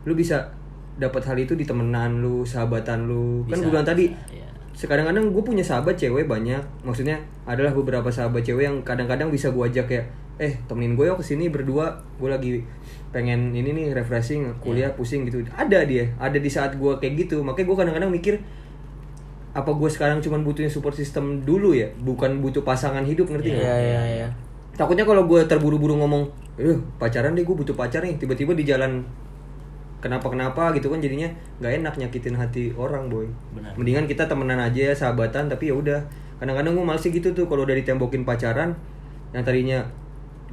Lu 0.04 0.12
bisa 0.12 0.52
dapat 1.00 1.24
hal 1.24 1.36
itu 1.40 1.56
di 1.56 1.64
temenan 1.64 2.20
lu, 2.20 2.44
sahabatan 2.44 3.08
lu. 3.08 3.48
kan 3.48 3.56
Bisa, 3.56 3.64
gue 3.64 3.72
bilang 3.72 3.88
tadi, 3.88 4.04
iya. 4.28 4.48
sekarang 4.76 5.08
kadang 5.08 5.32
gue 5.32 5.42
punya 5.42 5.64
sahabat 5.64 5.96
cewek 5.96 6.28
banyak. 6.28 6.60
Maksudnya 6.84 7.16
adalah 7.48 7.72
beberapa 7.72 8.12
sahabat 8.12 8.44
cewek 8.44 8.68
yang 8.68 8.76
kadang-kadang 8.84 9.32
bisa 9.32 9.48
gue 9.48 9.64
ajak 9.64 9.88
ya 9.88 10.04
eh 10.38 10.54
temenin 10.70 10.94
gue 10.94 11.02
yuk 11.10 11.18
ke 11.18 11.24
sini 11.26 11.50
berdua. 11.50 11.98
Gue 12.20 12.30
lagi 12.30 12.62
pengen 13.10 13.50
ini 13.56 13.74
nih 13.74 13.86
refreshing 13.90 14.46
kuliah 14.62 14.94
pusing 14.94 15.26
gitu. 15.26 15.42
Ada 15.50 15.82
dia. 15.82 16.06
Ada 16.20 16.38
di 16.38 16.50
saat 16.52 16.78
gue 16.78 16.92
kayak 17.02 17.26
gitu. 17.26 17.42
Makanya 17.42 17.66
gue 17.66 17.76
kadang-kadang 17.76 18.10
mikir 18.14 18.34
apa 19.56 19.74
gue 19.74 19.90
sekarang 19.90 20.22
cuman 20.22 20.46
butuhnya 20.46 20.70
support 20.70 20.94
system 20.94 21.42
dulu 21.42 21.74
ya? 21.74 21.90
Bukan 21.98 22.38
butuh 22.38 22.62
pasangan 22.62 23.02
hidup 23.02 23.26
ngerti 23.34 23.50
nggak? 23.50 23.66
Iya 23.66 23.76
iya 23.82 24.02
iya. 24.06 24.28
Takutnya 24.78 25.02
kalau 25.02 25.26
gue 25.26 25.42
terburu-buru 25.42 25.98
ngomong 25.98 26.30
eh 26.54 26.78
pacaran 27.02 27.34
deh 27.34 27.42
gue 27.42 27.56
butuh 27.58 27.74
pacar 27.74 28.06
nih. 28.06 28.14
Tiba-tiba 28.14 28.54
di 28.54 28.62
jalan 28.62 29.02
kenapa 29.98 30.30
kenapa 30.30 30.70
gitu 30.78 30.86
kan 30.86 31.02
jadinya 31.02 31.26
nggak 31.58 31.82
enak 31.82 31.94
nyakitin 31.98 32.38
hati 32.38 32.70
orang 32.78 33.10
boy. 33.10 33.26
Benar. 33.50 33.74
mendingan 33.74 34.06
kita 34.06 34.30
temenan 34.30 34.62
aja 34.62 34.94
sahabatan 34.94 35.50
tapi 35.50 35.68
ya 35.68 35.74
udah. 35.74 35.98
Kadang-kadang 36.38 36.78
gue 36.78 36.86
males 36.86 37.02
sih 37.02 37.10
gitu 37.10 37.34
tuh 37.34 37.50
kalau 37.50 37.66
udah 37.66 37.74
ditembokin 37.74 38.22
pacaran 38.22 38.70
yang 39.34 39.42
tadinya 39.42 39.82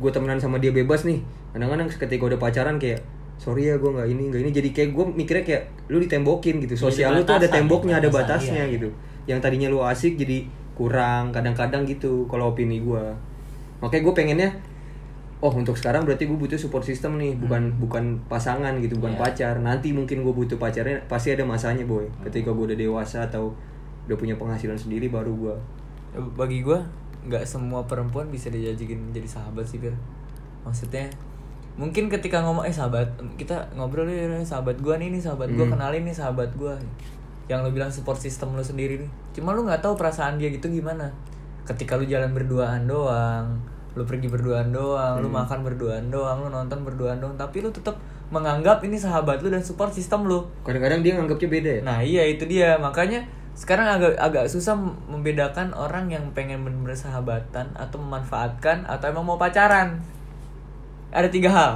gue 0.02 0.10
temenan 0.10 0.42
sama 0.42 0.58
dia 0.58 0.74
bebas 0.74 1.06
nih. 1.06 1.22
Kadang-kadang 1.54 1.86
ketika 1.86 2.24
udah 2.26 2.40
pacaran 2.42 2.82
kayak 2.82 3.06
sorry 3.38 3.70
ya 3.70 3.78
gue 3.78 3.94
nggak 3.94 4.10
ini 4.10 4.24
nggak 4.34 4.42
ini. 4.42 4.52
Jadi 4.52 4.70
kayak 4.74 4.90
gue 4.98 5.06
mikirnya 5.14 5.46
kayak 5.46 5.64
lu 5.94 6.02
ditembokin 6.02 6.66
gitu 6.66 6.74
sosial 6.74 7.14
lu 7.14 7.22
tuh 7.22 7.38
ada 7.38 7.46
batasan, 7.46 7.54
temboknya 7.62 7.96
ada 8.02 8.10
batasan, 8.10 8.26
batasnya 8.50 8.64
iya. 8.66 8.74
gitu. 8.74 8.90
Yang 9.30 9.40
tadinya 9.46 9.68
lu 9.70 9.86
asik 9.86 10.18
jadi 10.18 10.50
kurang 10.74 11.30
kadang-kadang 11.32 11.86
gitu 11.86 12.26
kalau 12.26 12.52
opini 12.52 12.82
gue 12.82 13.04
makanya 13.80 14.04
gue 14.04 14.16
pengennya 14.16 14.50
oh 15.40 15.52
untuk 15.52 15.76
sekarang 15.76 16.08
berarti 16.08 16.26
gue 16.26 16.34
butuh 16.34 16.56
support 16.56 16.82
system 16.82 17.20
nih 17.20 17.36
bukan 17.36 17.76
bukan 17.78 18.18
pasangan 18.26 18.72
gitu 18.80 18.98
bukan 18.98 19.14
Iya. 19.14 19.22
pacar. 19.22 19.56
Nanti 19.60 19.92
mungkin 19.92 20.24
gue 20.24 20.32
butuh 20.32 20.56
pacarnya 20.56 20.98
pasti 21.06 21.32
ada 21.32 21.44
masanya 21.44 21.84
boy. 21.84 22.08
Ketika 22.24 22.50
gue 22.50 22.66
udah 22.74 22.78
dewasa 22.78 23.24
atau 23.24 23.54
udah 24.06 24.16
punya 24.16 24.34
penghasilan 24.36 24.74
sendiri 24.76 25.10
baru 25.10 25.34
gue 25.34 25.56
Bagi 26.34 26.62
gua 26.62 26.80
nggak 27.26 27.44
semua 27.44 27.84
perempuan 27.84 28.30
bisa 28.30 28.48
dijadiin 28.48 29.12
jadi 29.12 29.28
sahabat 29.28 29.66
sih 29.66 29.78
Fir. 29.78 29.92
Maksudnya 30.64 31.12
mungkin 31.76 32.08
ketika 32.08 32.40
ngomong 32.40 32.64
eh 32.64 32.72
sahabat 32.72 33.04
kita 33.36 33.60
ngobrol 33.76 34.08
ya 34.08 34.24
sahabat 34.42 34.80
gua 34.80 34.96
nih 34.96 35.12
nih 35.12 35.20
sahabat 35.20 35.52
gua 35.52 35.68
Hmm. 35.68 35.74
kenalin 35.76 36.08
nih 36.08 36.16
sahabat 36.16 36.50
gua. 36.56 36.80
Yang 37.46 37.60
lu 37.62 37.72
bilang 37.74 37.92
support 37.92 38.16
system 38.16 38.56
lu 38.56 38.64
sendiri 38.64 38.98
nih. 38.98 39.12
Cuma 39.34 39.52
lu 39.52 39.62
nggak 39.62 39.84
tahu 39.84 39.94
perasaan 39.94 40.40
dia 40.40 40.48
gitu 40.48 40.72
gimana 40.72 41.12
ketika 41.66 41.98
lu 41.98 42.06
jalan 42.06 42.32
berduaan 42.32 42.86
doang 42.86 43.60
lu 43.96 44.04
pergi 44.04 44.28
berduaan 44.28 44.70
doang 44.76 45.20
lu 45.24 45.28
makan 45.32 45.64
berduaan 45.64 46.12
doang 46.12 46.46
lu 46.46 46.50
nonton 46.52 46.84
berduaan 46.84 47.18
doang 47.20 47.36
tapi 47.40 47.64
lu 47.64 47.72
tetap 47.72 47.96
menganggap 48.30 48.82
ini 48.84 48.98
sahabat 48.98 49.40
lu 49.40 49.54
dan 49.54 49.64
support 49.64 49.94
system 49.94 50.28
lu 50.28 50.44
kadang-kadang 50.66 51.06
dia 51.06 51.16
nganggapnya 51.16 51.50
beda 51.50 51.72
ya 51.80 51.82
Nah 51.86 52.00
iya 52.04 52.24
itu 52.28 52.44
dia 52.50 52.76
makanya 52.82 53.24
sekarang 53.56 53.88
agak 53.88 54.20
agak 54.20 54.52
susah 54.52 54.76
membedakan 55.08 55.72
orang 55.72 56.12
yang 56.12 56.28
pengen 56.36 56.68
bener 56.68 56.92
sahabatan 56.92 57.72
atau 57.72 57.96
memanfaatkan 58.04 58.84
atau 58.84 59.06
emang 59.08 59.24
mau 59.24 59.40
pacaran. 59.40 59.96
Ada 61.16 61.32
tiga 61.32 61.48
hal, 61.56 61.74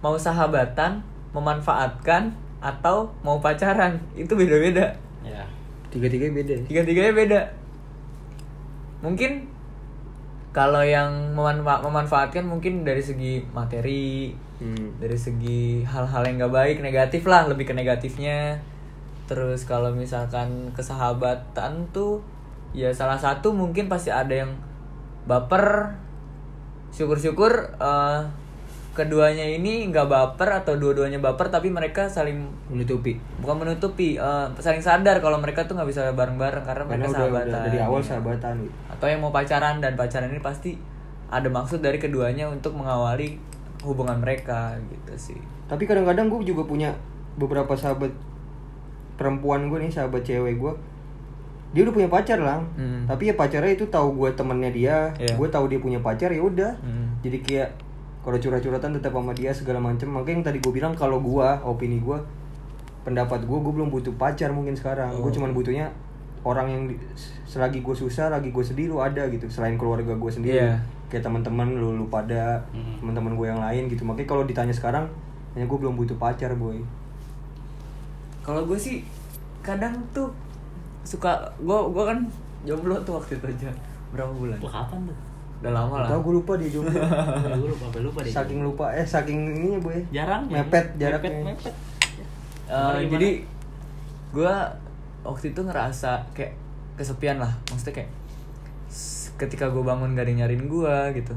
mau 0.00 0.16
sahabatan, 0.16 1.04
memanfaatkan 1.36 2.32
atau 2.64 3.12
mau 3.20 3.36
pacaran 3.44 4.00
itu 4.16 4.32
beda-beda. 4.32 4.96
Ya. 5.20 5.44
tiga-tiganya 5.92 6.34
beda 6.34 6.52
ya 6.56 6.64
Tiga-tiganya 6.66 7.12
beda. 7.12 7.40
Mungkin 9.02 9.50
kalau 10.52 10.80
yang 10.80 11.34
memanfa- 11.34 11.82
memanfaatkan 11.82 12.44
mungkin 12.44 12.84
dari 12.84 13.02
segi 13.02 13.42
materi, 13.50 14.30
Hmm. 14.62 14.94
dari 15.02 15.18
segi 15.18 15.82
hal-hal 15.82 16.22
yang 16.22 16.46
gak 16.46 16.54
baik 16.54 16.76
negatif 16.78 17.26
lah 17.26 17.50
lebih 17.50 17.66
ke 17.66 17.74
negatifnya 17.74 18.54
terus 19.26 19.66
kalau 19.66 19.90
misalkan 19.90 20.70
kesahabatan 20.70 21.82
tuh 21.90 22.22
ya 22.70 22.94
salah 22.94 23.18
satu 23.18 23.50
mungkin 23.50 23.90
pasti 23.90 24.14
ada 24.14 24.46
yang 24.46 24.54
baper 25.26 25.90
syukur-syukur 26.94 27.74
eh, 27.74 28.20
keduanya 28.92 29.42
ini 29.42 29.88
nggak 29.88 30.04
baper 30.04 30.48
atau 30.54 30.76
dua-duanya 30.76 31.16
baper 31.18 31.48
tapi 31.48 31.68
mereka 31.68 32.06
saling 32.06 32.36
menutupi. 32.66 33.16
Bukan 33.40 33.56
menutupi 33.58 34.14
eh, 34.14 34.46
saling 34.54 34.80
sadar 34.80 35.18
kalau 35.18 35.36
mereka 35.36 35.64
tuh 35.64 35.74
nggak 35.74 35.88
bisa 35.88 36.12
bareng-bareng 36.12 36.60
karena 36.60 36.84
karena 36.84 36.90
mereka 36.94 37.08
udah, 37.08 37.18
sahabatan. 37.18 37.48
udah 37.48 37.60
dari 37.64 37.78
awal 37.78 38.00
sahabatan 38.00 38.54
gitu. 38.60 38.74
Atau 38.88 39.06
yang 39.06 39.20
mau 39.20 39.30
pacaran 39.30 39.76
dan 39.78 39.92
pacaran 39.94 40.28
ini 40.28 40.38
pasti 40.38 40.76
ada 41.26 41.48
maksud 41.48 41.80
dari 41.80 41.96
keduanya 41.96 42.46
untuk 42.46 42.72
mengawali 42.72 43.40
hubungan 43.80 44.16
mereka 44.16 44.76
gitu 44.86 45.32
sih. 45.32 45.40
Tapi 45.64 45.84
kadang-kadang 45.84 46.28
gue 46.28 46.44
juga 46.46 46.62
punya 46.62 46.92
beberapa 47.34 47.72
sahabat 47.72 48.12
perempuan 49.14 49.68
gue 49.68 49.78
nih 49.78 49.90
sahabat 49.90 50.20
cewek 50.20 50.56
gue 50.56 50.72
dia 51.72 51.82
udah 51.82 51.94
punya 51.94 52.10
pacar 52.10 52.36
lah 52.36 52.60
Hmm. 52.76 53.08
tapi 53.08 53.32
ya 53.32 53.34
pacarnya 53.34 53.72
itu 53.72 53.88
tahu 53.88 54.12
gue 54.14 54.28
temennya 54.32 54.68
dia 54.68 54.96
Iya. 55.16 55.32
gue 55.32 55.48
tahu 55.48 55.64
dia 55.66 55.80
punya 55.80 55.96
pacar 55.98 56.28
ya 56.28 56.42
udah. 56.42 56.76
Hmm. 56.76 57.16
jadi 57.20 57.38
kayak 57.40 57.68
kalau 58.22 58.36
curhat-curhatan 58.36 58.90
tetap 58.92 59.12
sama 59.12 59.32
dia 59.32 59.50
segala 59.50 59.78
macam 59.78 60.08
makanya 60.12 60.30
yang 60.32 60.46
tadi 60.46 60.58
gue 60.58 60.72
bilang 60.72 60.92
kalau 60.92 61.18
gue 61.18 61.46
opini 61.60 61.98
gue 61.98 62.18
pendapat 63.02 63.42
gue 63.42 63.58
gue 63.58 63.72
belum 63.72 63.88
butuh 63.88 64.14
pacar 64.14 64.48
mungkin 64.48 64.72
sekarang 64.72 65.10
gue 65.12 65.26
Oh. 65.26 65.32
cuman 65.32 65.50
butuhnya 65.50 65.90
orang 66.42 66.66
yang 66.66 66.82
di- 66.86 66.98
selagi 67.44 67.80
gue 67.80 67.90
susah 67.92 68.26
lagi 68.28 68.48
gue 68.48 68.62
sedih 68.62 68.86
lu 68.88 68.98
ada 68.98 69.26
gitu 69.26 69.46
selain 69.46 69.74
keluarga 69.74 70.10
gue 70.12 70.30
sendiri 70.30 70.58
Iya. 70.60 70.78
kayak 71.08 71.22
teman-teman 71.22 71.68
lu 71.72 71.94
lu 71.94 72.06
pada 72.08 72.62
Hmm. 72.70 72.94
teman-teman 72.96 73.34
gue 73.34 73.46
yang 73.48 73.58
lain 73.60 73.82
gitu 73.86 74.02
makanya 74.02 74.28
kalau 74.28 74.42
ditanya 74.42 74.70
sekarang 74.72 75.04
ya 75.52 75.62
gue 75.62 75.78
belum 75.78 75.94
butuh 75.94 76.14
pacar 76.16 76.54
boy 76.54 76.78
Kalau 78.40 78.62
gue 78.64 78.74
sih 78.76 79.06
kadang 79.60 79.94
tuh 80.10 80.26
suka 81.02 81.30
gue 81.56 81.78
gue 81.88 82.04
kan 82.04 82.18
jomblo 82.62 82.98
tuh 83.00 83.18
waktu 83.18 83.34
itu 83.34 83.46
aja 83.48 83.70
berapa 84.10 84.30
bulan? 84.30 84.58
Kapan 84.60 84.98
tuh? 85.04 85.18
Udah 85.62 85.72
lama 85.78 85.94
lah. 86.02 86.08
Tahu 86.10 86.20
gue 86.26 86.34
lupa 86.42 86.52
dia 86.58 86.68
jomblo. 86.74 86.98
Ya, 87.46 87.54
gue 87.54 87.70
lupa, 87.70 87.86
lupa 88.02 88.18
deh. 88.26 88.34
saking 88.34 88.60
lupa 88.66 88.90
eh 88.90 89.06
saking 89.06 89.38
ininya 89.54 89.78
boy. 89.78 89.98
jarang 90.10 90.42
ya. 90.50 90.58
Mepet 90.58 90.86
jaraknya. 90.98 91.30
Mepet, 91.30 91.70
mepet. 91.70 91.74
Eh, 92.66 92.74
Gimana? 92.74 93.10
jadi 93.14 93.30
gue 94.34 94.54
waktu 95.22 95.44
itu 95.54 95.60
ngerasa 95.62 96.26
kayak 96.34 96.58
kesepian 96.98 97.38
lah. 97.38 97.54
Maksudnya 97.70 98.02
kayak 98.02 98.10
ketika 99.38 99.70
gue 99.70 99.82
bangun 99.86 100.18
gak 100.18 100.26
ada 100.26 100.30
yang 100.34 100.40
nyariin 100.44 100.66
gue 100.66 100.96
gitu. 101.22 101.34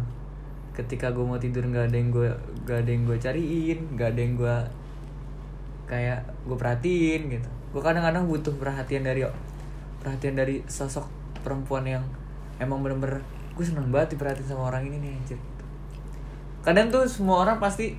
Ketika 0.74 1.14
gue 1.14 1.22
mau 1.22 1.38
tidur 1.38 1.62
gak 1.70 1.94
ada 1.94 1.98
yang 1.98 2.10
gue 2.10 2.30
gak 2.66 2.82
ada 2.82 2.90
yang 2.90 3.04
gue 3.06 3.18
cariin, 3.22 3.80
gak 3.94 4.18
ada 4.18 4.20
yang 4.26 4.34
gue 4.42 4.56
kayak 5.86 6.20
gue 6.50 6.58
perhatiin 6.58 7.22
gitu. 7.30 7.50
Gue 7.78 7.82
kadang-kadang 7.86 8.26
butuh 8.26 8.58
perhatian 8.58 9.06
dari 9.06 9.22
perhatian 10.02 10.34
dari 10.34 10.66
sosok 10.66 11.06
perempuan 11.46 11.86
yang 11.86 12.04
emang 12.58 12.82
bener-bener 12.82 13.22
gue 13.56 13.64
seneng 13.64 13.88
banget 13.88 14.20
diperhatiin 14.20 14.46
sama 14.46 14.68
orang 14.68 14.84
ini 14.86 15.00
nih 15.00 15.12
anjir. 15.16 15.40
Kadang 16.62 16.92
tuh 16.92 17.08
semua 17.08 17.48
orang 17.48 17.58
pasti 17.58 17.96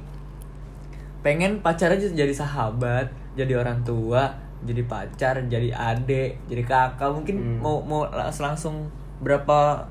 pengen 1.25 1.59
pacar 1.59 1.90
aja 1.90 2.07
jadi 2.07 2.31
sahabat, 2.31 3.09
jadi 3.35 3.59
orang 3.59 3.83
tua, 3.83 4.31
jadi 4.62 4.83
pacar, 4.87 5.40
jadi 5.49 5.73
adik, 5.75 6.38
jadi 6.47 6.62
kakak, 6.62 7.11
mungkin 7.11 7.37
Hmm. 7.40 7.59
mau 7.62 7.83
mau 7.83 8.07
langsung 8.37 8.87
berapa 9.19 9.83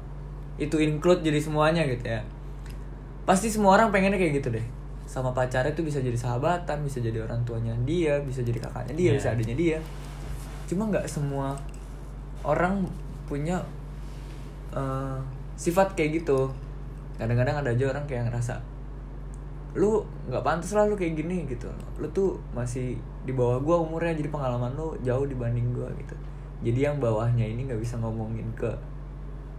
itu 0.55 0.79
include 0.79 1.25
jadi 1.25 1.39
semuanya 1.41 1.83
gitu 1.83 2.05
ya. 2.07 2.21
Pasti 3.25 3.49
semua 3.49 3.75
orang 3.75 3.89
pengennya 3.91 4.15
kayak 4.15 4.39
gitu 4.39 4.53
deh. 4.53 4.63
Sama 5.05 5.33
pacarnya 5.33 5.73
tuh 5.75 5.83
bisa 5.83 5.99
jadi 5.99 6.15
sahabatan, 6.15 6.81
bisa 6.85 7.01
jadi 7.01 7.25
orang 7.25 7.41
tuanya 7.43 7.73
dia, 7.83 8.15
bisa 8.21 8.45
jadi 8.45 8.57
kakaknya 8.61 8.93
dia, 8.95 9.09
Iya. 9.11 9.15
bisa 9.17 9.27
adiknya 9.33 9.55
dia. 9.57 9.77
Cuma 10.65 10.87
nggak 10.87 11.05
semua 11.09 11.57
orang 12.43 12.85
punya 13.25 13.57
eh, 14.71 15.19
sifat 15.55 15.95
kayak 15.95 16.21
gitu. 16.21 16.51
Kadang-kadang 17.15 17.63
ada 17.63 17.69
aja 17.71 17.85
orang 17.89 18.03
kayak 18.05 18.27
ngerasa 18.27 18.59
lu 19.75 19.99
nggak 20.31 20.39
pantas 20.39 20.71
lah 20.71 20.87
lu 20.87 20.95
kayak 20.95 21.19
gini 21.19 21.43
gitu 21.51 21.67
lu 21.99 22.07
tuh 22.15 22.39
masih 22.55 22.95
di 23.27 23.35
bawah 23.35 23.59
gua 23.59 23.83
umurnya 23.83 24.15
jadi 24.15 24.31
pengalaman 24.31 24.71
lu 24.71 24.95
jauh 25.03 25.27
dibanding 25.27 25.67
gua 25.75 25.91
gitu 25.99 26.15
jadi 26.63 26.87
yang 26.91 27.03
bawahnya 27.03 27.43
ini 27.43 27.67
nggak 27.67 27.83
bisa 27.83 27.99
ngomongin 27.99 28.47
ke 28.55 28.71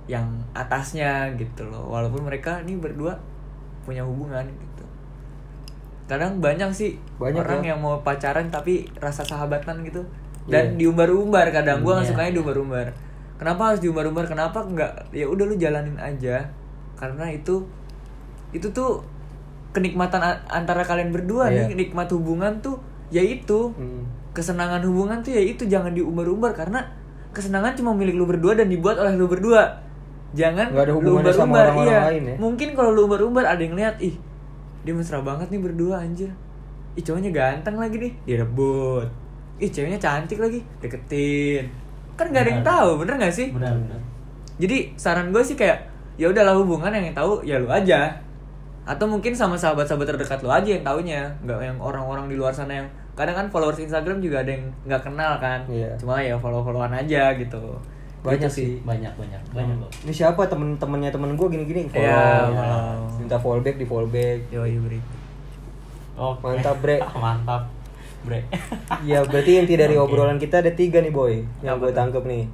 yang 0.09 0.25
atasnya 0.57 1.29
gitu 1.37 1.69
loh 1.69 1.93
walaupun 1.93 2.25
mereka 2.25 2.65
ini 2.65 2.81
berdua 2.81 3.13
punya 3.85 4.01
hubungan 4.09 4.41
gitu 4.49 4.85
kadang 6.09 6.41
banyak 6.41 6.73
sih 6.73 6.97
Banyak 7.21 7.37
orang 7.45 7.61
ya. 7.61 7.69
yang 7.77 7.85
mau 7.85 8.01
pacaran 8.01 8.49
tapi 8.49 8.89
rasa 8.97 9.21
sahabatan 9.21 9.85
gitu 9.85 10.01
dan 10.49 10.73
Iya. 10.73 10.89
diumbar-umbar 10.89 11.53
kadang 11.53 11.85
gua 11.85 12.01
nggak 12.01 12.09
Iya. 12.09 12.13
sukanya 12.17 12.33
diumbar-umbar 12.41 12.87
kenapa 13.37 13.73
harus 13.73 13.81
diumbar-umbar? 13.81 14.25
Kenapa 14.29 14.65
nggak? 14.65 15.13
Ya 15.13 15.29
udah 15.29 15.45
lu 15.45 15.57
jalanin 15.57 15.97
aja. 15.97 16.49
Karena 16.97 17.29
itu 17.33 17.65
itu 18.53 18.69
tuh 18.73 19.05
kenikmatan 19.77 20.23
antara 20.49 20.81
kalian 20.81 21.13
berdua 21.13 21.53
Iya. 21.53 21.69
nih 21.69 21.87
nikmat 21.87 22.09
hubungan 22.13 22.61
tuh 22.65 22.81
ya 23.13 23.23
itu. 23.23 23.73
Hmm. 23.77 24.05
kesenangan 24.37 24.85
hubungan 24.85 25.25
tuh 25.25 25.33
ya 25.33 25.41
itu 25.41 25.65
jangan 25.65 25.97
diumbar-umbar. 25.97 26.53
Karena 26.53 26.85
kesenangan 27.33 27.73
cuma 27.73 27.97
milik 27.97 28.21
lu 28.21 28.29
berdua 28.29 28.53
dan 28.53 28.69
dibuat 28.69 29.01
oleh 29.01 29.17
lu 29.17 29.25
berdua. 29.25 29.81
Jangan 30.37 30.77
ada 30.77 30.93
lu 30.93 31.17
umbar-umbar. 31.17 31.73
iya. 31.81 31.99
lain 32.13 32.25
ya. 32.29 32.37
mungkin 32.37 32.69
kalau 32.77 32.93
lu 32.93 33.09
umbar-umbar 33.09 33.49
ada 33.49 33.65
yang 33.65 33.73
lihat 33.73 33.97
ih 33.97 34.13
dia 34.85 34.93
mesra 34.93 35.25
banget 35.25 35.49
nih 35.49 35.61
berdua 35.65 36.05
anjir. 36.05 36.29
Ih 36.97 37.03
cowoknya 37.05 37.33
ganteng 37.33 37.81
lagi 37.81 37.97
nih. 37.97 38.13
Direbut. 38.29 39.09
Ih 39.57 39.73
ceweknya 39.73 39.97
cantik 39.97 40.37
lagi. 40.37 40.61
Deketin 40.85 41.86
kan 42.17 42.27
nggak 42.27 42.43
ada 42.43 42.51
yang 42.51 42.65
tahu 42.65 42.89
bener 42.99 43.15
nggak 43.17 43.31
sih 43.31 43.49
benar 43.51 43.73
benar 43.73 44.01
jadi 44.57 44.77
saran 44.97 45.31
gue 45.31 45.41
sih 45.41 45.55
kayak 45.55 45.85
ya 46.17 46.27
udahlah 46.27 46.57
hubungan 46.57 46.89
yang 46.91 47.13
tahu 47.13 47.41
ya 47.41 47.57
lu 47.57 47.69
aja 47.69 48.09
atau 48.83 49.05
mungkin 49.05 49.35
sama 49.35 49.53
sahabat-sahabat 49.55 50.07
terdekat 50.09 50.41
lu 50.41 50.49
aja 50.49 50.69
yang 50.71 50.81
taunya 50.81 51.29
nggak 51.43 51.59
yang 51.61 51.77
orang-orang 51.77 52.27
di 52.27 52.35
luar 52.35 52.51
sana 52.51 52.73
yang 52.75 52.89
kadang 53.13 53.35
kan 53.35 53.47
followers 53.47 53.77
Instagram 53.79 54.21
juga 54.21 54.41
ada 54.41 54.51
yang 54.51 54.65
nggak 54.85 55.03
kenal 55.03 55.37
kan 55.37 55.61
Iya. 55.67 55.93
cuma 55.97 56.17
ya 56.19 56.37
follow-followan 56.37 56.93
aja 56.95 57.33
gitu 57.35 57.61
Banyak 58.21 58.43
Gitu 58.43 58.49
sih. 58.51 58.71
banyak 58.83 59.13
banyak 59.15 59.39
banyak 59.53 59.77
kok 59.79 59.91
Ini 60.03 60.13
siapa 60.13 60.43
temen-temennya 60.45 61.11
temen 61.11 61.33
gue 61.33 61.47
gini-gini 61.47 61.87
follow. 61.87 62.03
Iya, 62.03 62.17
Ya. 62.17 62.49
follow. 62.51 63.17
Minta 63.17 63.37
fallback 63.39 63.77
di 63.77 63.87
fallback. 63.87 64.39
yo 64.51 64.63
beri 64.65 64.99
Oke. 66.17 66.43
Mantap, 66.43 66.77
Bre. 66.81 66.97
mantap 67.23 67.63
bre 68.27 68.43
Iya, 69.01 69.23
berarti 69.31 69.63
inti 69.63 69.75
dari 69.75 69.95
Oke. 69.95 70.11
obrolan 70.11 70.37
kita 70.37 70.59
ada 70.59 70.75
tiga 70.75 70.99
nih 70.99 71.15
boy, 71.15 71.41
yang 71.63 71.79
gue 71.79 71.89
tuh? 71.89 71.97
tangkep 71.97 72.25
nih. 72.27 72.45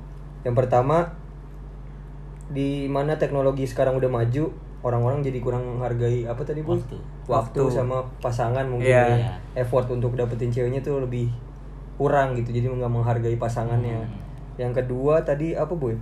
Yang 0.44 0.54
pertama, 0.54 1.08
di 2.52 2.84
mana 2.86 3.16
teknologi 3.16 3.64
sekarang 3.64 3.96
udah 3.96 4.12
maju, 4.12 4.52
orang-orang 4.82 5.24
jadi 5.24 5.38
kurang 5.40 5.64
menghargai 5.64 6.26
apa 6.26 6.42
tadi 6.42 6.60
boy? 6.60 6.76
Waktu. 6.76 6.98
Waktu 7.24 7.58
Waktu. 7.62 7.72
sama 7.72 8.04
pasangan 8.18 8.66
mungkin 8.66 8.92
Iya. 8.92 9.06
ya. 9.16 9.32
effort 9.56 9.88
untuk 9.88 10.12
dapetin 10.12 10.50
ceweknya 10.50 10.80
tuh 10.80 11.00
lebih 11.00 11.32
kurang 11.96 12.34
gitu, 12.34 12.50
jadi 12.50 12.68
nggak 12.68 12.90
menghargai 12.90 13.36
pasangannya. 13.36 14.04
Hmm. 14.04 14.20
Yang 14.58 14.84
kedua 14.84 15.22
tadi 15.22 15.54
apa 15.54 15.72
boy? 15.72 15.96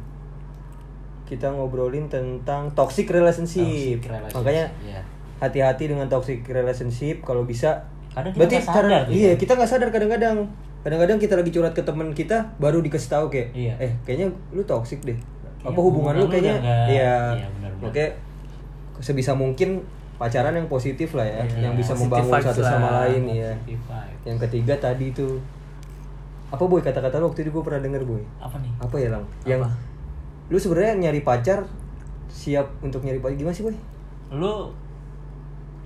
Kita 1.24 1.46
ngobrolin 1.46 2.10
tentang 2.10 2.74
toxic 2.74 3.06
relationship. 3.06 3.62
Toxic 3.62 4.02
relationship, 4.02 4.34
Makanya 4.34 4.66
iya. 4.82 5.00
hati-hati 5.38 5.86
dengan 5.86 6.10
toxic 6.10 6.42
relationship 6.44 7.22
kalau 7.22 7.46
bisa 7.46 7.86
Kadang 8.10 8.30
kita 8.30 8.40
berarti 8.40 8.56
sadar 8.58 8.84
cara- 8.84 9.02
gitu. 9.02 9.12
iya 9.16 9.30
kita 9.34 9.52
nggak 9.54 9.68
sadar 9.68 9.88
kadang-kadang 9.88 10.36
kadang-kadang 10.80 11.16
kita 11.16 11.34
lagi 11.34 11.50
curhat 11.50 11.72
ke 11.72 11.82
teman 11.82 12.10
kita 12.10 12.36
baru 12.56 12.80
dikasih 12.80 13.10
tahu 13.10 13.26
kayak 13.28 13.48
Iya. 13.52 13.74
eh 13.78 13.92
kayaknya 14.02 14.26
lu 14.50 14.62
toxic 14.62 14.98
deh 15.00 15.14
Iya, 15.14 15.66
apa 15.66 15.76
hubungan, 15.76 16.12
hubungan 16.12 16.14
lu 16.16 16.24
kayaknya 16.26 16.54
nggak- 16.56 16.88
iya 16.88 17.12
iya, 17.36 17.46
benar-benar. 17.52 17.86
oke 17.86 18.04
sebisa 18.98 19.32
mungkin 19.32 19.84
pacaran 20.16 20.52
yang 20.52 20.66
positif 20.66 21.12
lah 21.12 21.22
ya 21.22 21.40
Iya, 21.42 21.58
yang 21.62 21.74
bisa 21.74 21.92
membangun 21.94 22.32
satu 22.34 22.60
lah. 22.60 22.70
sama 22.70 22.88
lain 23.04 23.22
ya 23.30 23.52
yang 24.22 24.36
ketiga 24.38 24.74
tadi 24.74 25.10
itu 25.10 25.40
apa 26.46 26.60
boy 26.60 26.78
kata-kata 26.78 27.16
lu 27.16 27.26
waktu 27.26 27.40
itu 27.40 27.50
gue 27.50 27.62
pernah 27.62 27.78
denger 27.78 28.02
boy 28.02 28.20
apa 28.36 28.56
nih 28.56 28.72
apa 28.76 28.96
ya 28.96 29.08
lang 29.08 29.24
yang 29.44 29.60
Apa? 29.60 29.70
lu 30.48 30.58
sebenarnya 30.58 30.98
nyari 31.00 31.20
pacar 31.20 31.62
siap 32.26 32.66
untuk 32.80 33.00
nyari 33.00 33.16
pacar 33.16 33.36
gimana 33.36 33.52
sih 33.52 33.62
boy 33.62 33.76
lu 34.32 34.72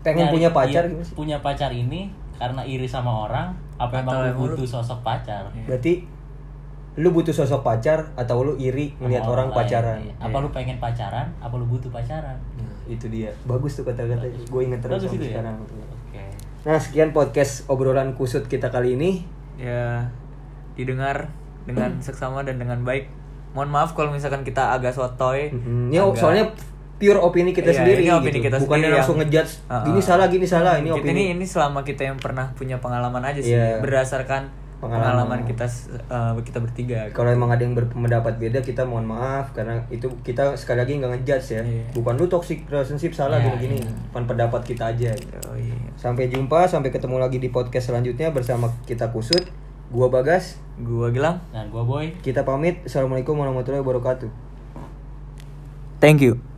pengen 0.05 0.29
punya 0.29 0.51
pacar 0.51 0.85
iya, 0.85 1.03
punya 1.11 1.37
pacar 1.41 1.71
ini 1.71 2.13
karena 2.35 2.61
iri 2.63 2.85
sama 2.85 3.25
orang 3.25 3.49
apa 3.75 3.99
emang 3.99 4.15
lu 4.29 4.53
butuh 4.53 4.69
sosok 4.69 5.01
pacar 5.01 5.49
Iya. 5.51 5.65
Berarti 5.67 5.93
lu 6.95 7.11
butuh 7.11 7.33
sosok 7.33 7.61
pacar 7.61 8.13
atau 8.15 8.45
lu 8.45 8.55
iri 8.57 8.95
melihat 8.97 9.27
orang, 9.27 9.49
lain, 9.49 9.57
pacaran? 9.57 9.99
iya. 9.99 10.15
apa 10.17 10.37
lu 10.37 10.49
pengen 10.49 10.79
pacaran 10.79 11.27
apa 11.37 11.55
lu 11.55 11.65
butuh 11.65 11.89
pacaran 11.89 12.37
Nah, 12.55 12.71
itu 12.87 13.09
dia. 13.09 13.33
Bagus 13.43 13.75
tuh 13.75 13.83
kata-kata. 13.83 14.23
Gue 14.45 14.63
inget 14.63 14.79
terus 14.79 15.01
Bagus 15.01 15.09
sampai 15.09 15.19
itu 15.19 15.25
ya 15.25 15.33
sekarang. 15.35 15.57
oke 15.59 16.25
Nah, 16.65 16.79
sekian 16.79 17.11
podcast 17.11 17.67
obrolan 17.67 18.13
kusut 18.13 18.45
kita 18.45 18.69
kali 18.69 18.95
ini. 18.95 19.25
ya 19.55 20.03
didengar 20.75 21.31
dengan 21.65 21.97
seksama 21.99 22.43
dan 22.43 22.59
dengan 22.59 22.83
baik 22.83 23.07
mohon 23.51 23.71
maaf 23.71 23.95
kalau 23.95 24.11
misalkan 24.11 24.43
kita 24.43 24.71
agak 24.71 24.91
sotoy 24.91 25.47
Mhm. 25.49 25.89
Ini 25.89 25.99
agak- 26.01 26.19
soalnya 26.19 26.45
pure 26.95 27.19
opini 27.19 27.51
kita 27.51 27.69
Iya, 27.69 27.79
sendiri 27.81 28.01
ini 28.01 28.11
opini 28.11 28.39
gitu. 28.39 28.47
kita 28.47 28.57
Bukannya 28.63 28.87
sendiri 28.87 28.97
langsung 28.97 29.17
yang- 29.17 29.27
ngejudge 29.27 29.53
gini 29.83 29.99
ah. 29.99 30.05
salah, 30.05 30.27
gini 30.29 30.47
salah. 30.47 30.75
Ini 30.77 30.89
kita 30.89 31.01
opini. 31.01 31.11
ini 31.13 31.23
ini 31.35 31.45
selama 31.45 31.81
kita 31.83 32.03
yang 32.05 32.17
pernah 32.17 32.47
punya 32.53 32.79
pengalaman 32.79 33.21
aja 33.21 33.41
sih 33.41 33.51
Iya. 33.51 33.83
berdasarkan 33.83 34.47
Pengalaman. 34.77 35.01
pengalaman, 35.01 35.41
kita 35.45 35.65
uh, 36.07 36.37
kita 36.39 36.61
bertiga 36.61 37.09
Kalau 37.11 37.33
emang 37.33 37.49
ada 37.49 37.61
yang 37.61 37.73
berpendapat 37.73 38.37
beda 38.37 38.61
kita 38.61 38.85
mohon 38.85 39.05
maaf 39.05 39.51
karena 39.51 39.81
itu 39.89 40.07
kita 40.21 40.53
sekali 40.55 40.79
lagi 40.79 41.01
nggak 41.01 41.11
ngejudge 41.17 41.47
ya. 41.51 41.63
Iya. 41.63 41.85
Bukan 41.93 42.15
lu 42.15 42.27
toxic 42.27 42.69
relationship 42.69 43.11
salah 43.11 43.41
Iya, 43.41 43.49
gini-gini. 43.51 43.79
iya. 43.81 43.91
Bukan 44.09 44.25
pendapat 44.27 44.61
kita 44.63 44.85
aja. 44.89 45.11
gitu. 45.11 45.39
Oh, 45.43 45.57
iya. 45.57 45.73
Sampai 45.95 46.29
jumpa, 46.29 46.69
sampai 46.69 46.89
ketemu 46.89 47.17
lagi 47.17 47.39
di 47.39 47.49
podcast 47.49 47.89
selanjutnya 47.89 48.29
bersama 48.31 48.69
kita 48.85 49.09
kusut. 49.09 49.43
Gua 49.89 50.07
Bagas, 50.09 50.59
gua 50.77 51.09
Gilang 51.09 51.39
dan 51.49 51.71
gua 51.71 51.83
boy 51.83 52.13
kita 52.21 52.43
pamit. 52.43 52.85
Assalamualaikum 52.85 53.35
warahmatullahi 53.35 53.81
wabarakatuh. 53.81 54.29
thank 55.99 56.21
you 56.21 56.54